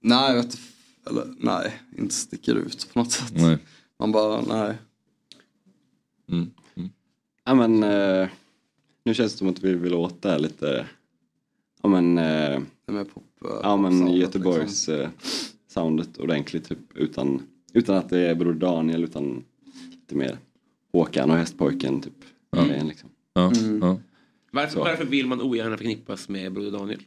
[0.00, 0.58] nej, jag vet
[1.06, 3.32] eller nej, inte sticker ut på något sätt.
[3.36, 3.58] Nej.
[3.98, 4.78] Man bara, nej.
[6.28, 6.50] Mm.
[7.44, 8.28] Ja men eh,
[9.04, 10.86] nu känns det som att vi vill åt det här lite.
[11.82, 12.18] Ja men.
[12.18, 13.24] Eh, med pop,
[13.62, 15.08] ja men soundet, Göteborgs eh,
[15.68, 17.42] soundet ordentligt typ utan,
[17.74, 19.44] utan att det är Bror Daniel utan
[19.90, 20.38] lite mer
[20.92, 22.12] Håkan och Hästpojken typ.
[22.66, 23.08] grejen, Liksom.
[23.34, 23.78] Ja, Mm.
[23.82, 23.98] ja.
[24.50, 27.00] Varför, varför vill man ogärna förknippas med Broder Daniel?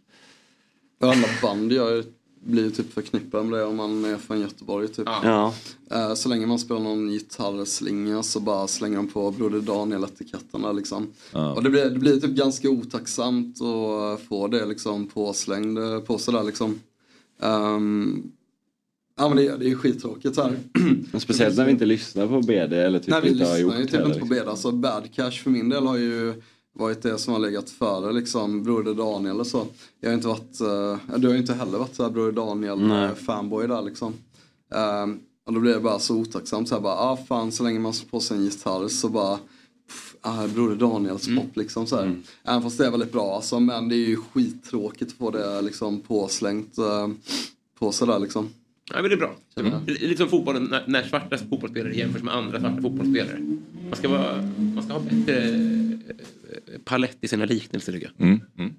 [1.02, 2.04] Alla band gör ju-
[2.44, 5.06] blir typ förknippade med det om man är från Göteborg typ.
[5.24, 5.54] Ja.
[5.92, 10.74] Eh, Så länge man spelar någon gitarrslinga så bara slänger de på Broder Daniel-etiketten där
[10.74, 11.08] liksom.
[11.34, 11.54] Ja.
[11.54, 16.18] Och det blir, det blir typ ganska otacksamt att få det liksom påslängd eh, på
[16.18, 16.80] sig där liksom.
[17.42, 18.32] Ehm,
[19.18, 20.58] ja men det, det är ju skittråkigt så här.
[21.12, 23.80] Men speciellt när vi inte lyssnar på BD eller typ Nej vi inte har gjort
[23.80, 24.26] ju typ inte på.
[24.26, 24.50] Beda.
[24.50, 26.42] Alltså Bad Cash för min del har ju
[26.76, 29.66] varit det som har legat före liksom Broder Daniel och så.
[30.02, 32.80] Jag har inte varit, uh, du har ju inte heller varit så här Broder Daniel
[32.88, 33.06] Nej.
[33.06, 34.14] eh, fanboy där liksom.
[34.76, 37.80] Ehm, och då blir det bara så otacksamt så här bara, ah fan så länge
[37.80, 39.38] man slår på sig en gitarr så bara
[39.88, 41.44] pff, Ah, Broder Daniels Mm.
[41.44, 42.16] pop liksom så här.
[42.44, 45.62] Även fast det är väldigt bra alltså, men det är ju skittråkigt att få det
[45.62, 47.08] liksom påslängt uh,
[47.80, 48.50] på sig där liksom.
[48.94, 49.36] Ja, men det är bra.
[49.60, 49.74] Mm.
[49.86, 53.40] Det är Lite som fotbollen, när, när svarta fotbollsspelare jämförs med andra svarta fotbollsspelare.
[53.90, 54.42] Man ska, vara,
[54.76, 58.28] man ska ha bättre eh, palett i sina liknelser tycker jag.
[58.28, 58.42] Mm.
[58.58, 58.74] Mm.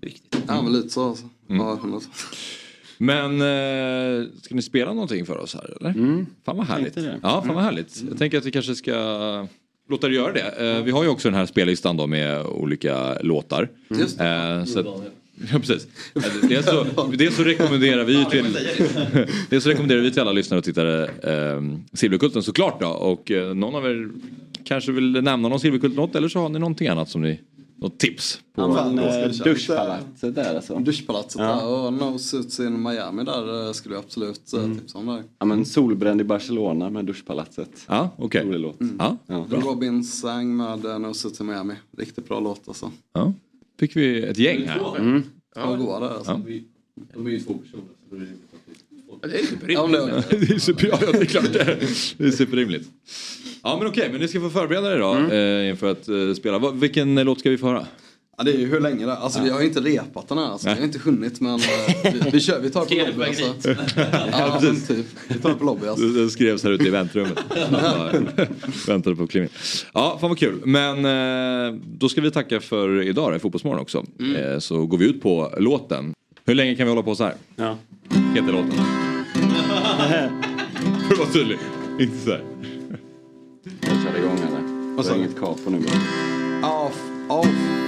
[0.46, 1.28] Ja men lite så alltså.
[1.48, 1.60] Mm.
[1.66, 2.02] Ja, 100%.
[2.98, 5.92] Men eh, ska ni spela någonting för oss här eller?
[6.44, 6.96] Fan vad härligt.
[6.96, 7.64] Ja, fan vad Mm.
[7.64, 8.02] härligt.
[8.08, 9.46] Jag tänker att vi kanske ska
[9.88, 10.76] låta er göra det.
[10.76, 13.68] Eh, vi har ju också den här spellistan då med olika låtar.
[13.90, 14.86] Just Eh, så att,
[15.52, 15.86] ja, precis.
[16.48, 16.86] Dels så,
[17.18, 18.46] dels så rekommenderar vi till,
[19.50, 21.62] dels så rekommenderar vi till alla lyssnare och tittare eh,
[21.92, 22.88] Silverkulten såklart då.
[22.88, 24.08] Och eh, någon av er
[24.64, 27.40] kanske vill nämna någon Silverkult-låt eller så har ni någonting annat som ni,
[27.76, 28.40] något tips?
[28.54, 30.78] På, Ja, men, eh, duschpalatset där alltså.
[30.78, 31.46] Duschpalatset Ja.
[31.46, 35.22] där och No Suits in Miami där eh, skulle jag absolut eh, tipsa om där.
[35.38, 37.70] Ja men Solbränd i Barcelona med duschpalatset.
[37.86, 38.44] Ja, okej.
[38.44, 38.76] Rolig låt.
[38.98, 39.16] Ja,
[39.50, 41.74] Robin sang med eh, No Suits in Miami.
[41.98, 42.90] Riktigt bra låt alltså.
[43.14, 43.32] Ja.
[43.78, 44.96] Fick vi ett gäng här.
[44.98, 45.22] Mm.
[45.54, 46.30] Ja, goa där alltså.
[46.30, 46.60] Ja.
[47.14, 47.84] De är ju två personer.
[48.10, 49.72] Det är Ja, superrimligt.
[49.78, 51.78] Ja, men det- är super, ja, det är klart det är.
[52.18, 52.88] Det är superrimligt.
[53.62, 55.30] Ja men okej, men ni ska få förbereda er då Mm.
[55.64, 56.70] eh, inför att eh, spela.
[56.70, 57.86] Vilken låt ska vi få höra?
[58.38, 59.44] Ja, det är ju hur länge det alltså, ja.
[59.44, 60.44] Vi har ju inte repat den här.
[60.44, 61.60] Alltså, vi har inte hunnit men eh,
[62.02, 63.24] vi, vi, kör, vi tar det på lobby.
[63.24, 63.68] Alltså.
[64.32, 65.06] ja, men, typ.
[65.28, 65.48] Vi tar alltså.
[65.48, 65.86] det på lobby.
[65.86, 66.06] Alltså.
[66.06, 67.38] Den skrevs här ute i väntrummet.
[68.88, 69.50] väntade på klimat.
[69.94, 70.60] Ja, fan vad kul.
[70.64, 74.04] Men eh, då ska vi tacka för idag i Fotbollsmorgon också.
[74.20, 74.60] Mm.
[74.60, 76.14] Så går vi ut på låten.
[76.44, 77.34] Hur länge kan vi hålla på så här?
[77.56, 77.76] Ja.
[78.34, 78.72] Heter låten.
[81.08, 81.58] För att vara tydlig.
[82.00, 82.44] Inte så här.
[83.80, 84.94] Jag kör igång eller?
[84.96, 85.18] Vad sa du?
[85.18, 85.78] inget kapo nu.
[86.62, 87.87] Off, off.